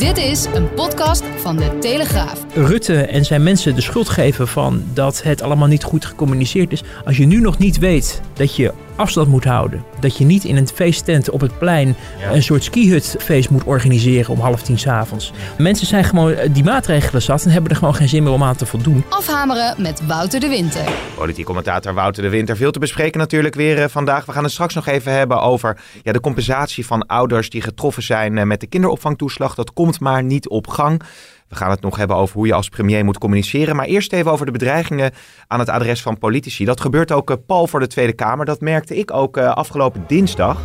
Dit 0.00 0.18
is 0.18 0.44
een 0.44 0.74
podcast 0.74 1.22
van 1.36 1.56
de 1.56 1.78
Telegraaf. 1.78 2.44
Rutte 2.54 3.02
en 3.02 3.24
zijn 3.24 3.42
mensen 3.42 3.74
de 3.74 3.80
schuld 3.80 4.08
geven 4.08 4.48
van 4.48 4.82
dat 4.92 5.22
het 5.22 5.42
allemaal 5.42 5.68
niet 5.68 5.84
goed 5.84 6.04
gecommuniceerd 6.04 6.72
is. 6.72 6.82
Als 7.04 7.16
je 7.16 7.26
nu 7.26 7.40
nog 7.40 7.58
niet 7.58 7.78
weet 7.78 8.20
dat 8.32 8.56
je 8.56 8.72
afstand 9.00 9.28
moet 9.28 9.44
houden. 9.44 9.84
Dat 10.00 10.16
je 10.16 10.24
niet 10.24 10.44
in 10.44 10.56
een 10.56 10.68
feesttent 10.68 11.30
op 11.30 11.40
het 11.40 11.58
plein 11.58 11.96
een 12.32 12.42
soort 12.42 12.64
skihutfeest 12.64 13.50
moet 13.50 13.64
organiseren 13.64 14.32
om 14.32 14.40
half 14.40 14.62
tien 14.62 14.78
s'avonds. 14.78 15.32
Mensen 15.58 15.86
zijn 15.86 16.04
gewoon 16.04 16.34
die 16.52 16.64
maatregelen 16.64 17.22
zat 17.22 17.44
en 17.44 17.50
hebben 17.50 17.70
er 17.70 17.76
gewoon 17.76 17.94
geen 17.94 18.08
zin 18.08 18.22
meer 18.22 18.32
om 18.32 18.42
aan 18.42 18.56
te 18.56 18.66
voldoen. 18.66 19.04
Afhameren 19.08 19.82
met 19.82 20.06
Wouter 20.06 20.40
de 20.40 20.48
Winter. 20.48 20.84
Politiek 21.16 21.44
commentator 21.44 21.94
Wouter 21.94 22.22
de 22.22 22.28
Winter. 22.28 22.56
Veel 22.56 22.70
te 22.70 22.78
bespreken 22.78 23.18
natuurlijk 23.18 23.54
weer 23.54 23.82
eh, 23.82 23.88
vandaag. 23.88 24.24
We 24.24 24.32
gaan 24.32 24.42
het 24.42 24.52
straks 24.52 24.74
nog 24.74 24.86
even 24.86 25.12
hebben 25.12 25.40
over 25.40 25.80
ja, 26.02 26.12
de 26.12 26.20
compensatie 26.20 26.86
van 26.86 27.06
ouders 27.06 27.50
die 27.50 27.62
getroffen 27.62 28.02
zijn 28.02 28.38
eh, 28.38 28.44
met 28.44 28.60
de 28.60 28.66
kinderopvangtoeslag. 28.66 29.54
Dat 29.54 29.72
komt 29.72 30.00
maar 30.00 30.22
niet 30.22 30.48
op 30.48 30.66
gang. 30.66 31.02
We 31.50 31.56
gaan 31.56 31.70
het 31.70 31.80
nog 31.80 31.96
hebben 31.96 32.16
over 32.16 32.36
hoe 32.36 32.46
je 32.46 32.54
als 32.54 32.68
premier 32.68 33.04
moet 33.04 33.18
communiceren. 33.18 33.76
Maar 33.76 33.86
eerst 33.86 34.12
even 34.12 34.30
over 34.30 34.46
de 34.46 34.52
bedreigingen 34.52 35.12
aan 35.46 35.58
het 35.58 35.68
adres 35.68 36.02
van 36.02 36.18
politici. 36.18 36.64
Dat 36.64 36.80
gebeurt 36.80 37.12
ook 37.12 37.30
uh, 37.30 37.36
Paul 37.46 37.66
voor 37.66 37.80
de 37.80 37.86
Tweede 37.86 38.12
Kamer. 38.12 38.44
Dat 38.46 38.60
merkte 38.60 38.96
ik 38.96 39.12
ook 39.12 39.36
uh, 39.36 39.52
afgelopen 39.52 40.04
dinsdag. 40.06 40.60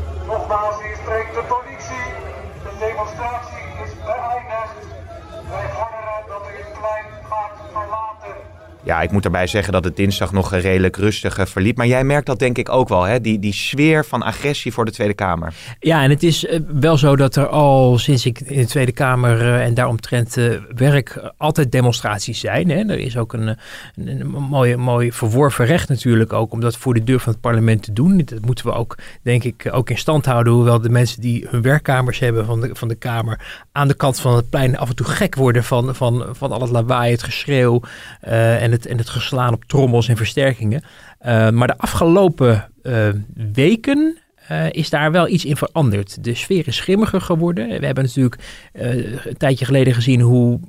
Ja, 8.86 9.02
ik 9.02 9.12
moet 9.12 9.26
erbij 9.26 9.48
zeggen 9.48 9.74
dat 9.74 9.84
het 9.84 9.96
dinsdag 9.96 10.32
nog 10.32 10.54
redelijk 10.54 10.96
rustig 10.96 11.40
uh, 11.40 11.46
verliep. 11.46 11.78
Maar 11.78 11.88
jij 11.88 12.04
merkt 12.04 12.26
dat 12.26 12.40
denk 12.40 12.58
ik 12.58 12.70
ook 12.70 12.90
wel, 12.90 13.04
hè? 13.04 13.22
Die, 13.22 13.40
die 13.40 13.54
sfeer 13.54 14.06
van 14.06 14.24
agressie 14.24 14.74
voor 14.74 14.86
de 14.86 14.92
Tweede 14.92 15.14
Kamer. 15.14 15.54
Ja, 15.80 16.04
en 16.04 16.10
het 16.10 16.24
is 16.24 16.44
uh, 16.44 16.60
wel 16.68 16.98
zo 16.98 17.16
dat 17.16 17.36
er 17.36 17.48
al 17.48 17.98
sinds 17.98 18.26
ik 18.26 18.40
in 18.40 18.60
de 18.60 18.66
Tweede 18.66 18.92
Kamer 18.92 19.42
uh, 19.42 19.64
en 19.64 19.74
daaromtrent 19.74 20.38
werk 20.76 21.32
altijd 21.38 21.72
demonstraties 21.72 22.40
zijn. 22.40 22.70
Hè? 22.70 22.76
Er 22.76 23.00
is 23.00 23.18
ook 23.18 23.34
een, 23.34 23.48
een, 23.48 24.08
een 24.08 24.28
mooi, 24.28 24.76
mooi 24.76 25.12
verworven 25.12 25.66
recht 25.66 25.90
natuurlijk 25.90 26.34
ook 26.34 26.52
om 26.52 26.60
dat 26.60 26.78
voor 26.78 26.94
de 26.94 27.04
deur 27.04 27.20
van 27.20 27.32
het 27.32 27.42
parlement 27.42 27.84
te 27.84 27.94
doen. 27.94 28.22
Dat 28.26 28.46
moeten 28.46 28.66
we 28.66 28.74
ook, 28.74 28.98
denk 29.22 29.44
ik, 29.44 29.68
ook 29.72 29.90
in 29.90 29.98
stand 29.98 30.26
houden. 30.26 30.54
Hoewel 30.54 30.82
de 30.82 30.90
mensen 30.90 31.22
die 31.22 31.48
hun 31.50 31.62
werkkamers 31.62 32.20
hebben 32.20 32.46
van 32.46 32.62
de, 32.62 32.70
van 32.74 32.88
de 32.88 32.96
Kamer 32.96 33.40
aan 33.72 33.88
de 33.88 33.94
kant 33.96 34.20
van 34.20 34.36
het 34.36 34.50
plein 34.50 34.78
af 34.78 34.90
en 34.90 34.96
toe 34.96 35.06
gek 35.06 35.36
worden 35.36 35.64
van, 35.64 35.96
van, 35.96 36.26
van 36.32 36.52
al 36.52 36.62
het 36.62 36.72
lawaai, 36.72 37.12
het 37.12 37.24
geschreeuw 37.24 37.82
en 38.22 38.72
het, 38.76 38.86
en 38.86 38.98
het 38.98 39.10
geslaan 39.10 39.54
op 39.54 39.66
trommels 39.66 40.08
en 40.08 40.18
versterkingen. 40.18 40.84
Uh, 41.26 41.50
maar 41.50 41.68
de 41.68 41.78
afgelopen 41.78 42.70
uh, 42.84 43.08
weken 43.54 44.18
uh, 44.52 44.72
is 44.72 44.90
daar 44.90 45.12
wel 45.12 45.28
iets 45.28 45.46
in 45.46 45.56
veranderd. 45.56 46.24
De 46.24 46.36
sfeer 46.36 46.68
is 46.68 46.76
schimmiger 46.76 47.22
geworden. 47.22 47.68
We 47.68 47.86
hebben 47.86 48.04
natuurlijk 48.04 48.42
een 48.74 49.38
tijdje 49.38 49.66
geleden 49.66 49.94
gezien 49.94 50.22
hoe 50.22 50.60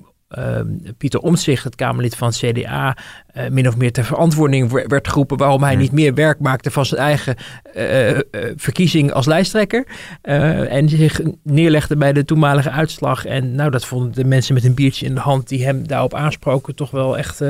Pieter 0.98 1.20
Omtzigt, 1.20 1.64
het 1.64 1.74
Kamerlid 1.74 2.16
van 2.16 2.30
CDA, 2.30 2.96
min 3.50 3.68
of 3.68 3.76
meer 3.76 3.92
ter 3.92 4.04
verantwoording 4.04 4.70
werd 4.70 5.08
geroepen 5.08 5.36
waarom 5.36 5.62
hij 5.62 5.76
niet 5.76 5.92
meer 5.92 6.14
werk 6.14 6.40
maakte 6.40 6.70
van 6.70 6.86
zijn 6.86 7.00
eigen 7.00 7.36
verkiezing 8.56 9.12
als 9.12 9.26
lijsttrekker. 9.26 9.86
en 10.22 10.88
zich 10.88 11.20
neerlegde 11.42 11.96
bij 11.96 12.12
de 12.12 12.24
toenmalige 12.24 12.70
uitslag. 12.70 13.24
En 13.24 13.54
nou, 13.54 13.70
dat 13.70 13.84
vonden 13.84 14.12
de 14.12 14.24
mensen 14.24 14.54
met 14.54 14.64
een 14.64 14.74
biertje 14.74 15.06
in 15.06 15.14
de 15.14 15.20
hand 15.20 15.48
die 15.48 15.64
hem 15.64 15.86
daarop 15.86 16.14
aansproken 16.14 16.74
toch 16.74 16.90
wel 16.90 17.18
echt 17.18 17.42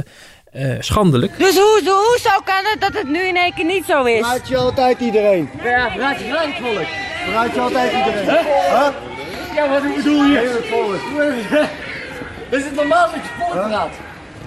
uh, 0.57 0.77
schandelijk. 0.81 1.39
Dus 1.39 1.55
hoe, 1.55 1.81
hoe 1.85 2.19
zou 2.23 2.43
kan 2.45 2.63
het 2.63 2.81
dat 2.81 2.93
het 2.93 3.09
nu 3.09 3.21
in 3.21 3.37
één 3.37 3.55
keer 3.55 3.65
niet 3.65 3.85
zo 3.85 4.05
is? 4.05 4.27
Verraad 4.27 4.49
je 4.49 4.57
altijd 4.57 5.01
iedereen? 5.01 5.49
Ja, 5.63 5.91
verraad 5.91 6.19
je 6.19 6.25
gelijk 6.25 6.55
het 6.55 6.67
volk. 6.67 6.87
Verraad 7.25 7.55
je 7.55 7.61
altijd 7.61 7.93
iedereen? 7.93 8.25
Huh? 8.25 8.41
huh? 8.71 8.89
Ja, 9.55 9.69
wat 9.69 9.97
bedoel 9.97 10.25
je? 10.25 10.39
Heel 10.39 10.53
het 10.53 10.67
volk. 10.67 11.01
Is 12.59 12.65
het 12.65 12.75
normaal 12.75 13.11
dat 13.11 13.15
je 13.15 13.31
volk 13.39 13.53
huh? 13.53 13.67
praat? 13.67 13.91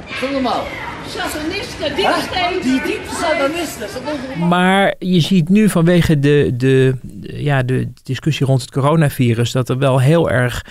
Is 0.08 0.20
dat 0.20 0.32
normaal? 0.32 0.64
Satanisten, 1.08 1.96
diepste. 1.96 2.60
Die 2.62 2.82
diepste 2.82 3.16
satanisten. 3.16 3.88
Maar 4.48 4.94
je 5.00 5.20
ziet 5.20 5.50
nu 5.50 5.70
vanwege 5.70 6.20
de, 6.20 6.52
de, 6.54 6.96
ja, 7.22 7.64
de 7.64 7.92
discussie 8.04 8.46
rond 8.46 8.62
het 8.62 8.72
coronavirus 8.72 9.52
dat 9.52 9.70
er 9.70 9.78
wel 9.78 10.00
heel 10.00 10.30
erg 10.30 10.66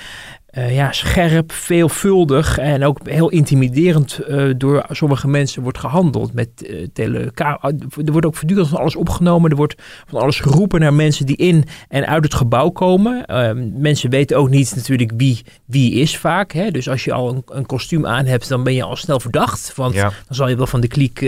uh, 0.53 0.75
ja, 0.75 0.93
scherp, 0.93 1.53
veelvuldig 1.53 2.59
en 2.59 2.85
ook 2.85 2.99
heel 3.05 3.29
intimiderend 3.29 4.21
uh, 4.29 4.55
door 4.57 4.87
sommige 4.91 5.29
mensen 5.29 5.63
wordt 5.63 5.79
gehandeld. 5.79 6.33
Met, 6.33 6.49
uh, 6.63 6.87
tele 6.93 7.33
er 7.35 8.13
wordt 8.13 8.27
ook 8.27 8.35
voortdurend 8.35 8.69
van 8.69 8.79
alles 8.79 8.97
opgenomen. 8.97 9.51
Er 9.51 9.57
wordt 9.57 9.83
van 10.07 10.21
alles 10.21 10.41
geroepen 10.41 10.81
naar 10.81 10.95
mensen 10.95 11.27
die 11.27 11.37
in 11.37 11.65
en 11.89 12.07
uit 12.07 12.25
het 12.25 12.35
gebouw 12.35 12.69
komen. 12.69 13.25
mensen 13.81 14.11
weten 14.11 14.37
ook 14.37 14.49
niet 14.49 14.77
natuurlijk 14.77 15.13
wie 15.17 15.43
wie 15.65 15.93
is 15.93 16.17
vaak. 16.17 16.53
Hè? 16.53 16.71
Dus 16.71 16.89
als 16.89 17.05
je 17.05 17.13
al 17.13 17.29
een, 17.29 17.43
een 17.47 17.67
kostuum 17.67 18.07
aan 18.07 18.27
hebt, 18.27 18.49
dan 18.49 18.63
ben 18.63 18.75
je 18.75 18.83
al 18.83 18.97
snel 18.97 19.21
verdacht. 19.21 19.73
Want 19.75 19.95
ja. 19.95 20.03
dan 20.03 20.13
zal 20.37 20.49
je 20.49 20.57
wel 20.57 20.67
van 20.67 20.81
de 20.81 20.89
kliek, 20.89 21.21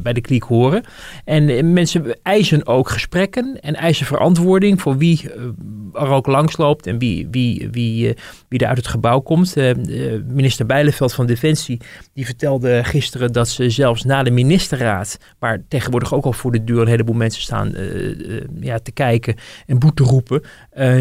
bij 0.00 0.12
de 0.12 0.20
kliek 0.20 0.42
horen. 0.42 0.82
En 1.24 1.72
mensen 1.72 2.16
eisen 2.22 2.66
ook 2.66 2.90
gesprekken 2.90 3.58
en 3.60 3.74
eisen 3.74 4.06
verantwoording 4.06 4.80
voor 4.80 4.96
wie 4.96 5.30
er 5.92 6.08
ook 6.08 6.26
langsloopt 6.26 6.86
en 6.86 6.98
wie, 6.98 7.28
wie, 7.30 7.68
wie, 7.70 8.14
wie 8.48 8.58
er 8.58 8.66
uit 8.68 8.76
het 8.76 8.86
gebouw 8.86 9.20
komt. 9.20 9.56
Uh, 9.56 9.72
minister 10.28 10.66
Bijleveld 10.66 11.12
van 11.12 11.26
Defensie 11.26 11.80
die 12.12 12.24
vertelde 12.24 12.84
gisteren 12.84 13.32
dat 13.32 13.48
ze 13.48 13.70
zelfs 13.70 14.04
na 14.04 14.22
de 14.22 14.30
ministerraad, 14.30 15.18
waar 15.38 15.62
tegenwoordig 15.68 16.14
ook 16.14 16.24
al 16.24 16.32
voor 16.32 16.52
de 16.52 16.64
deur 16.64 16.80
een 16.80 16.88
heleboel 16.88 17.14
mensen 17.14 17.42
staan 17.42 17.72
uh, 17.76 18.40
ja, 18.60 18.78
te 18.78 18.92
kijken 18.92 19.34
en 19.66 19.78
boete 19.78 20.02
roepen, 20.02 20.42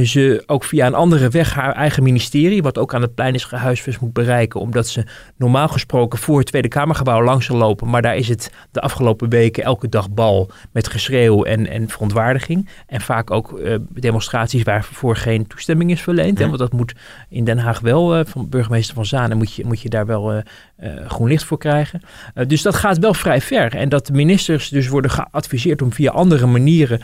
ze 0.03 0.44
ook 0.45 0.63
via 0.63 0.88
een 0.88 0.94
andere 0.94 1.29
weg 1.29 1.53
haar 1.53 1.73
eigen 1.73 2.03
ministerie, 2.03 2.61
wat 2.61 2.78
ook 2.78 2.94
aan 2.94 3.01
het 3.01 3.16
plein 3.16 3.33
is 3.33 3.44
gehuisvest, 3.44 4.00
moet 4.00 4.13
bereiken. 4.13 4.59
Omdat 4.59 4.88
ze 4.88 5.03
normaal 5.38 5.67
gesproken 5.67 6.19
voor 6.19 6.38
het 6.38 6.47
Tweede 6.47 6.67
Kamergebouw 6.67 7.23
langs 7.23 7.45
zal 7.45 7.57
lopen. 7.57 7.89
Maar 7.89 8.01
daar 8.01 8.16
is 8.16 8.27
het 8.27 8.51
de 8.72 8.81
afgelopen 8.81 9.29
weken 9.29 9.63
elke 9.63 9.89
dag 9.89 10.09
bal 10.09 10.51
met 10.72 10.88
geschreeuw 10.88 11.44
en, 11.44 11.67
en 11.67 11.89
verontwaardiging. 11.89 12.69
En 12.88 13.01
vaak 13.01 13.31
ook 13.31 13.62
demonstraties 13.89 14.63
waarvoor 14.63 15.16
geen 15.16 15.47
toestemming 15.47 15.91
is 15.91 16.01
verleend. 16.01 16.39
Ja. 16.39 16.47
Want 16.47 16.59
dat 16.59 16.73
moet 16.73 16.95
in 17.35 17.44
Den 17.44 17.57
Haag 17.57 17.79
wel, 17.79 18.19
uh, 18.19 18.25
van 18.25 18.50
burgemeester 18.50 18.96
van 18.96 19.06
Zanen, 19.06 19.38
moet 19.38 19.53
je, 19.53 19.66
moet 19.66 19.81
je 19.81 19.90
daar 19.90 20.06
wel 20.06 20.34
uh, 20.34 20.40
uh, 20.84 20.90
groen 21.07 21.28
licht 21.28 21.44
voor 21.44 21.57
krijgen. 21.57 22.01
dus 22.47 22.62
dat 22.62 22.75
gaat 22.75 23.00
wel 23.00 23.13
vrij 23.13 23.41
ver. 23.41 23.75
En 23.75 23.90
dat 23.90 24.12
ministers 24.12 24.69
dus 24.69 24.88
worden 24.88 25.12
geadviseerd 25.12 25.81
om 25.81 25.94
via 25.94 26.12
andere 26.12 26.45
manieren 26.45 27.01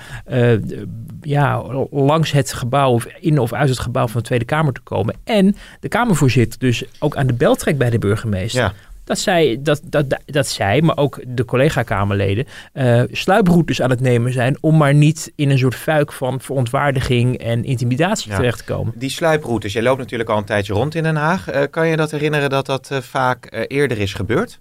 ja, 1.22 1.64
langs 1.92 2.32
het 2.32 2.54
gebouw 2.54 2.92
of 2.92 3.06
in 3.20 3.40
of 3.40 3.54
uit 3.54 3.70
het 3.70 3.80
gebouw 3.80 4.08
van 4.08 4.20
de 4.20 4.28
Tweede 4.28 4.46
Kamer 4.46 4.74
te 4.74 4.82
komen. 4.82 5.16
En 5.24 5.56
de 5.80 5.88
Kamervoorzitter 5.88 6.60
dus 6.60 6.84
ook 7.00 7.16
aan 7.16 7.28
de 7.28 7.34
bel 7.34 7.56
trekt 7.56 7.78
bij 7.78 7.90
de 7.90 8.00
burgemeester. 8.00 8.74
Dat 9.04 9.20
zij, 9.20 9.60
dat, 9.60 9.82
dat, 9.84 10.06
dat 10.26 10.48
zij 10.48 10.82
maar 10.82 10.98
ook 10.98 11.20
de 11.28 11.46
collega-Kamerleden, 11.46 12.46
uh, 12.74 13.04
sluiproutes 13.12 13.82
aan 13.82 13.90
het 13.90 14.00
nemen 14.00 14.34
zijn 14.34 14.58
om 14.60 14.78
maar 14.78 14.94
niet 14.94 15.32
in 15.36 15.50
een 15.50 15.58
soort 15.58 15.76
fuik 15.76 16.12
van 16.12 16.42
verontwaardiging 16.42 17.38
en 17.38 17.64
intimidatie 17.64 18.30
ja. 18.30 18.36
terecht 18.36 18.58
te 18.58 18.64
komen. 18.64 18.94
Die 18.96 19.10
sluiproutes, 19.10 19.74
jij 19.74 19.84
loopt 19.84 20.00
natuurlijk 20.00 20.30
al 20.30 20.38
een 20.38 20.46
tijdje 20.46 20.74
rond 20.74 20.96
in 20.96 21.04
Den 21.04 21.16
Haag. 21.16 21.54
Uh, 21.54 21.62
kan 21.70 21.88
je 21.88 21.96
dat 21.96 22.12
herinneren 22.12 22.50
dat 22.50 22.66
dat 22.66 22.90
uh, 22.92 22.98
vaak 22.98 23.66
eerder 23.68 24.00
is 24.00 24.14
gebeurd? 24.14 24.60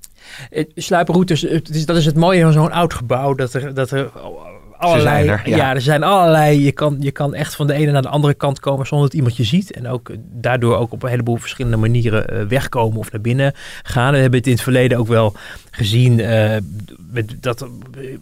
sluiproutes, 0.75 1.41
dat 1.85 1.97
is 1.97 2.07
het 2.07 2.17
mooie 2.17 2.43
van 2.43 2.53
zo'n 2.53 2.73
oud 2.73 2.95
gebouw, 2.95 3.35
dat 3.35 3.55
er, 3.55 3.75
dat 3.75 3.91
er 3.91 4.11
allerlei. 4.81 5.29
Er, 5.29 5.43
ja. 5.45 5.57
ja. 5.57 5.75
er 5.75 5.81
zijn 5.81 6.03
allerlei. 6.03 6.65
Je 6.65 6.73
kan, 6.73 6.97
je 7.01 7.11
kan 7.11 7.35
echt 7.35 7.55
van 7.55 7.67
de 7.67 7.73
ene 7.75 7.93
naar 7.93 8.03
de 8.03 8.09
andere 8.09 8.35
kant 8.35 8.61
komen 8.61 8.87
zonder 8.87 9.07
dat 9.07 9.17
iemand 9.17 9.37
je 9.37 9.45
ziet. 9.45 9.73
En 9.73 9.89
ook 9.89 10.11
daardoor 10.33 10.77
ook 10.77 10.93
op 10.93 11.03
een 11.03 11.11
heleboel 11.11 11.37
verschillende 11.37 11.77
manieren 11.77 12.35
uh, 12.35 12.47
wegkomen 12.47 12.99
of 12.99 13.13
naar 13.13 13.21
binnen 13.21 13.53
gaan. 13.83 14.13
We 14.13 14.19
hebben 14.19 14.39
het 14.39 14.49
in 14.49 14.55
het 14.55 14.63
verleden 14.63 14.99
ook 14.99 15.07
wel 15.07 15.35
gezien 15.71 16.19
uh, 16.19 16.57
met 17.11 17.35
dat, 17.41 17.67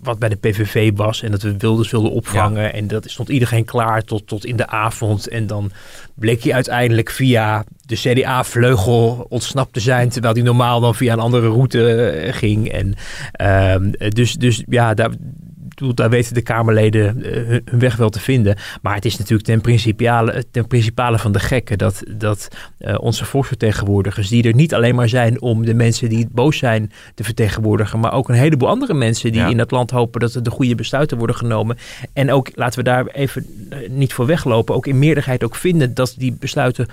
wat 0.02 0.18
bij 0.18 0.28
de 0.28 0.36
PVV 0.36 0.90
was. 0.94 1.22
En 1.22 1.30
dat 1.30 1.42
we 1.42 1.56
Wilders 1.56 1.90
wilden 1.90 2.10
opvangen. 2.10 2.62
Ja. 2.62 2.72
En 2.72 2.86
dat 2.86 3.10
stond 3.10 3.28
iedereen 3.28 3.64
klaar 3.64 4.04
tot, 4.04 4.26
tot 4.26 4.44
in 4.44 4.56
de 4.56 4.66
avond. 4.66 5.28
En 5.28 5.46
dan 5.46 5.70
bleek 6.14 6.42
hij 6.42 6.54
uiteindelijk 6.54 7.10
via 7.10 7.64
de 7.86 7.96
CDA-vleugel 7.96 9.26
ontsnapt 9.28 9.72
te 9.72 9.80
zijn. 9.80 10.08
Terwijl 10.08 10.34
hij 10.34 10.42
normaal 10.42 10.80
dan 10.80 10.94
via 10.94 11.12
een 11.12 11.18
andere 11.18 11.48
route 11.48 12.28
ging. 12.30 12.68
En 12.68 12.94
uh, 13.42 14.10
dus, 14.10 14.34
dus 14.34 14.62
ja, 14.66 14.94
daar 14.94 15.10
daar 15.94 16.10
weten 16.10 16.34
de 16.34 16.42
Kamerleden 16.42 17.18
uh, 17.18 17.58
hun 17.64 17.78
weg 17.78 17.96
wel 17.96 18.08
te 18.08 18.20
vinden. 18.20 18.56
Maar 18.82 18.94
het 18.94 19.04
is 19.04 19.18
natuurlijk 19.18 19.48
ten 19.48 19.60
principale, 19.60 20.44
ten 20.50 20.66
principale 20.66 21.18
van 21.18 21.32
de 21.32 21.38
gekken 21.38 21.78
dat, 21.78 22.02
dat 22.16 22.48
uh, 22.78 22.94
onze 23.00 23.24
volksvertegenwoordigers, 23.24 24.28
die 24.28 24.42
er 24.42 24.54
niet 24.54 24.74
alleen 24.74 24.94
maar 24.94 25.08
zijn 25.08 25.40
om 25.40 25.64
de 25.64 25.74
mensen 25.74 26.08
die 26.08 26.28
boos 26.30 26.58
zijn 26.58 26.92
te 27.14 27.24
vertegenwoordigen, 27.24 28.00
maar 28.00 28.12
ook 28.12 28.28
een 28.28 28.34
heleboel 28.34 28.68
andere 28.68 28.94
mensen 28.94 29.32
die 29.32 29.40
ja. 29.40 29.48
in 29.48 29.58
het 29.58 29.70
land 29.70 29.90
hopen 29.90 30.20
dat 30.20 30.34
er 30.34 30.42
de 30.42 30.50
goede 30.50 30.74
besluiten 30.74 31.18
worden 31.18 31.36
genomen. 31.36 31.76
En 32.12 32.32
ook, 32.32 32.50
laten 32.54 32.78
we 32.78 32.84
daar 32.84 33.06
even 33.06 33.46
uh, 33.70 33.88
niet 33.88 34.12
voor 34.12 34.26
weglopen, 34.26 34.74
ook 34.74 34.86
in 34.86 34.98
meerderheid 34.98 35.44
ook 35.44 35.54
vinden 35.54 35.94
dat 35.94 36.14
die 36.18 36.36
besluiten 36.40 36.86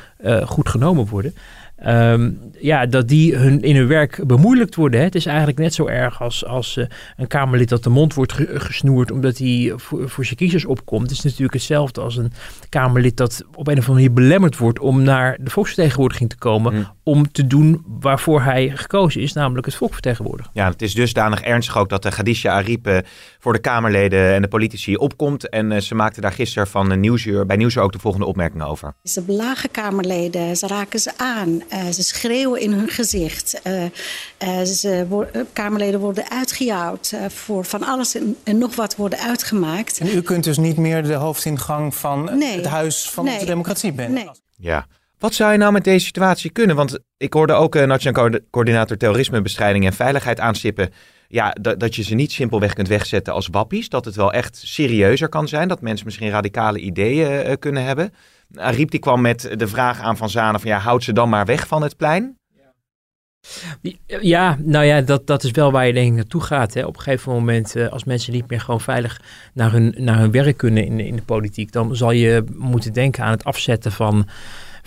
goed 0.46 0.70
genomen 0.70 1.08
worden. 1.08 1.34
Ehm, 1.78 2.32
ja, 2.60 2.86
dat 2.86 3.08
die 3.08 3.36
hun, 3.36 3.62
in 3.62 3.76
hun 3.76 3.88
werk 3.88 4.28
bemoeilijkt 4.28 4.76
worden. 4.76 5.00
Hè. 5.00 5.06
Het 5.06 5.16
is 5.16 5.26
eigenlijk 5.26 5.58
net 5.58 5.74
zo 5.74 5.86
erg 5.88 6.22
als, 6.22 6.46
als 6.46 6.78
eh, 6.78 6.86
een 7.18 7.28
Kamerlid 7.28 7.70
dat 7.70 7.84
de 7.84 7.90
mond 7.90 8.14
wordt 8.14 8.34
ge- 8.34 8.60
gesnoerd 8.60 9.12
omdat 9.12 9.38
hij 9.38 9.74
voor, 9.76 10.10
voor 10.10 10.26
zijn 10.26 10.38
kiezers 10.38 10.66
opkomt. 10.66 11.02
Het 11.10 11.18
is 11.18 11.24
natuurlijk 11.24 11.54
hetzelfde 11.54 12.02
als 12.02 12.18
een 12.18 12.32
Kamerlid 12.70 13.18
dat 13.18 13.44
op 13.54 13.68
een 13.68 13.78
of 13.78 13.90
andere 13.90 13.92
manier 13.94 14.14
belemmerd 14.14 14.58
wordt 14.58 14.80
om 14.80 15.04
naar 15.04 15.38
de 15.42 15.50
volksvertegenwoordiging 15.50 16.30
te 16.30 16.38
komen. 16.38 16.74
Mm. 16.74 16.88
Om 17.04 17.32
te 17.32 17.48
doen 17.48 17.84
waarvoor 18.00 18.42
hij 18.42 18.72
gekozen 18.76 19.22
is, 19.22 19.34
namelijk 19.34 19.66
het 19.66 19.76
volk 19.76 19.94
vertegenwoordigen. 19.94 20.52
Ja, 20.54 20.70
het 20.70 20.82
is 20.82 20.94
dusdanig 20.94 21.42
ernstig 21.42 21.78
ook 21.78 21.90
dat 21.90 22.04
de 22.04 22.10
Khadija 22.10 22.52
Ariep 22.54 22.88
eh, 22.88 22.98
voor 23.46 23.54
de 23.54 23.60
Kamerleden 23.60 24.34
en 24.34 24.42
de 24.42 24.48
politici 24.48 24.96
opkomt. 24.96 25.50
En 25.50 25.72
eh, 25.72 25.82
ze 25.82 25.96
maakte 25.96 26.22
daar 26.22 26.32
gisteren 26.32 26.68
van 26.68 26.92
eh, 26.92 26.98
Nieuwsuur, 26.98 27.46
bij 27.46 27.56
Nieuwsuur 27.56 27.82
ook 27.84 27.92
de 27.92 28.00
volgende 28.00 28.26
opmerking 28.26 28.64
over. 28.64 28.94
Ze 29.04 29.22
belagen 29.22 29.72
Kamerleden, 29.72 30.56
ze 30.58 30.68
raken 30.68 31.00
ze 31.00 31.12
aan, 31.18 31.62
eh, 31.70 31.86
ze 31.86 32.04
schreeuwen 32.04 32.62
in 32.62 32.72
hun 32.72 32.90
gezicht. 32.90 33.62
Eh, 33.64 33.84
eh, 34.38 34.62
ze 34.62 35.06
wo- 35.10 35.28
Kamerleden 35.54 36.00
worden 36.00 36.30
uitgejouwd, 36.30 37.12
eh, 37.16 37.30
voor 37.30 37.66
van 37.66 37.84
alles 37.84 38.16
en, 38.16 38.36
en 38.44 38.58
nog 38.58 38.76
wat 38.76 38.96
worden 38.96 39.20
uitgemaakt. 39.20 39.98
En 40.00 40.08
u 40.08 40.22
kunt 40.22 40.44
dus 40.44 40.58
niet 40.58 40.78
meer 40.78 41.04
de 41.04 41.14
hoofdingang 41.14 41.96
van 41.96 42.38
Nee. 42.38 42.56
het 42.56 42.66
huis 42.66 43.10
van 43.10 43.26
Nee. 43.26 43.40
de 43.40 43.46
democratie 43.46 43.92
binnen. 43.94 44.14
Nee. 44.26 44.30
Ja. 44.58 44.86
Wat 45.20 45.34
zou 45.34 45.52
je 45.52 45.58
nou 45.58 45.72
met 45.72 45.84
deze 45.84 46.06
situatie 46.06 46.50
kunnen? 46.50 46.76
Want 46.76 47.00
ik 47.18 47.34
hoorde 47.34 47.54
ook 47.54 47.76
uh, 47.76 47.84
Nationaal 47.84 48.30
Co- 48.30 48.38
Coördinator 48.52 48.98
Terrorismebestrijding 48.98 49.86
en 49.86 49.94
Veiligheid 49.94 50.40
aanstippen. 50.40 50.94
Ja, 51.36 51.56
dat, 51.62 51.80
dat 51.80 51.96
je 51.96 52.04
ze 52.04 52.16
niet 52.16 52.32
simpelweg 52.32 52.74
kunt 52.74 52.88
wegzetten 52.88 53.34
als 53.34 53.48
wappies. 53.48 53.90
Dat 53.90 54.06
het 54.06 54.16
wel 54.16 54.34
echt 54.34 54.62
serieuzer 54.64 55.30
kan 55.30 55.48
zijn. 55.48 55.68
Dat 55.68 55.82
mensen 55.82 56.06
misschien 56.06 56.30
radicale 56.30 56.80
ideeën 56.80 57.28
eh, 57.28 57.54
kunnen 57.60 57.84
hebben. 57.84 58.14
Ariep 58.56 58.92
die 58.92 59.00
kwam 59.00 59.22
met 59.22 59.54
de 59.56 59.68
vraag 59.68 60.00
aan 60.00 60.18
Van 60.18 60.30
Zanen 60.30 60.60
van 60.60 60.70
ja, 60.70 60.78
houd 60.78 61.04
ze 61.04 61.14
dan 61.14 61.30
maar 61.30 61.46
weg 61.46 61.68
van 61.68 61.82
het 61.82 61.98
plein. 61.98 62.38
Ja, 64.06 64.58
nou 64.60 64.86
ja, 64.86 65.02
dat, 65.02 65.28
dat 65.28 65.44
is 65.44 65.52
wel 65.52 65.72
waar 65.72 65.88
je 65.88 65.94
denk 65.94 66.08
ik 66.08 66.16
naartoe 66.16 66.42
gaat. 66.42 66.74
Hè. 66.74 66.86
Op 66.86 66.96
een 66.96 67.02
gegeven 67.02 67.32
moment, 67.32 67.76
eh, 67.76 67.88
als 67.88 68.04
mensen 68.04 68.34
niet 68.34 68.50
meer 68.50 68.62
gewoon 68.62 68.82
veilig 68.82 69.22
naar 69.54 69.72
hun, 69.72 69.96
naar 69.98 70.18
hun 70.18 70.32
werk 70.32 70.58
kunnen 70.58 70.86
in, 70.86 71.00
in 71.00 71.16
de 71.16 71.22
politiek, 71.22 71.72
dan 71.72 71.96
zal 71.96 72.12
je 72.12 72.44
moeten 72.56 72.94
denken 72.94 73.24
aan 73.24 73.32
het 73.32 73.44
afzetten 73.44 73.92
van, 73.92 74.28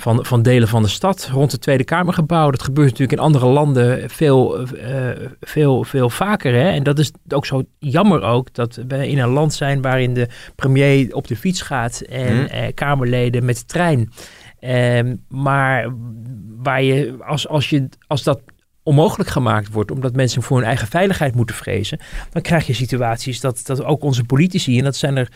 van, 0.01 0.25
van 0.25 0.43
delen 0.43 0.69
van 0.69 0.83
de 0.83 0.89
stad 0.89 1.29
rond 1.33 1.53
het 1.53 1.61
Tweede 1.61 1.85
Kamergebouw. 1.85 2.51
Dat 2.51 2.63
gebeurt 2.63 2.89
natuurlijk 2.91 3.19
in 3.19 3.25
andere 3.25 3.47
landen 3.47 4.11
veel, 4.11 4.67
eh, 4.67 5.27
veel, 5.41 5.85
veel 5.85 6.11
vaker. 6.11 6.55
Hè. 6.55 6.71
En 6.71 6.83
dat 6.83 6.99
is 6.99 7.13
ook 7.29 7.47
zo 7.47 7.63
jammer 7.79 8.23
ook, 8.23 8.55
dat 8.55 8.81
we 8.89 9.09
in 9.09 9.19
een 9.19 9.29
land 9.29 9.55
zijn 9.55 9.83
waarin 9.83 10.15
de 10.15 10.29
premier 10.55 11.15
op 11.15 11.27
de 11.27 11.37
fiets 11.37 11.63
gaat 11.63 12.01
en 12.01 12.37
Hmm. 12.37 12.45
eh, 12.47 12.75
Kamerleden 12.75 13.45
met 13.45 13.57
de 13.59 13.65
trein. 13.65 14.13
Ehm, 14.61 15.17
maar 15.29 15.93
waar 16.57 16.83
je, 16.83 17.17
als, 17.27 17.49
als, 17.49 17.71
je, 17.71 17.89
als 18.07 18.23
dat 18.23 18.41
onmogelijk 18.83 19.31
gemaakt 19.31 19.73
wordt, 19.73 19.91
omdat 19.91 20.17
mensen 20.17 20.43
voor 20.43 20.57
hun 20.57 20.67
eigen 20.67 20.89
veiligheid 20.89 21.35
moeten 21.35 21.57
vrezen, 21.57 21.99
dan 22.31 22.43
krijg 22.43 22.67
je 22.67 22.73
situaties 22.73 23.41
dat, 23.41 23.61
dat 23.65 23.85
ook 23.85 24.03
onze 24.03 24.25
politici, 24.25 24.79
en 24.79 24.85
dat 24.85 24.97
zijn 24.97 25.17
er 25.17 25.29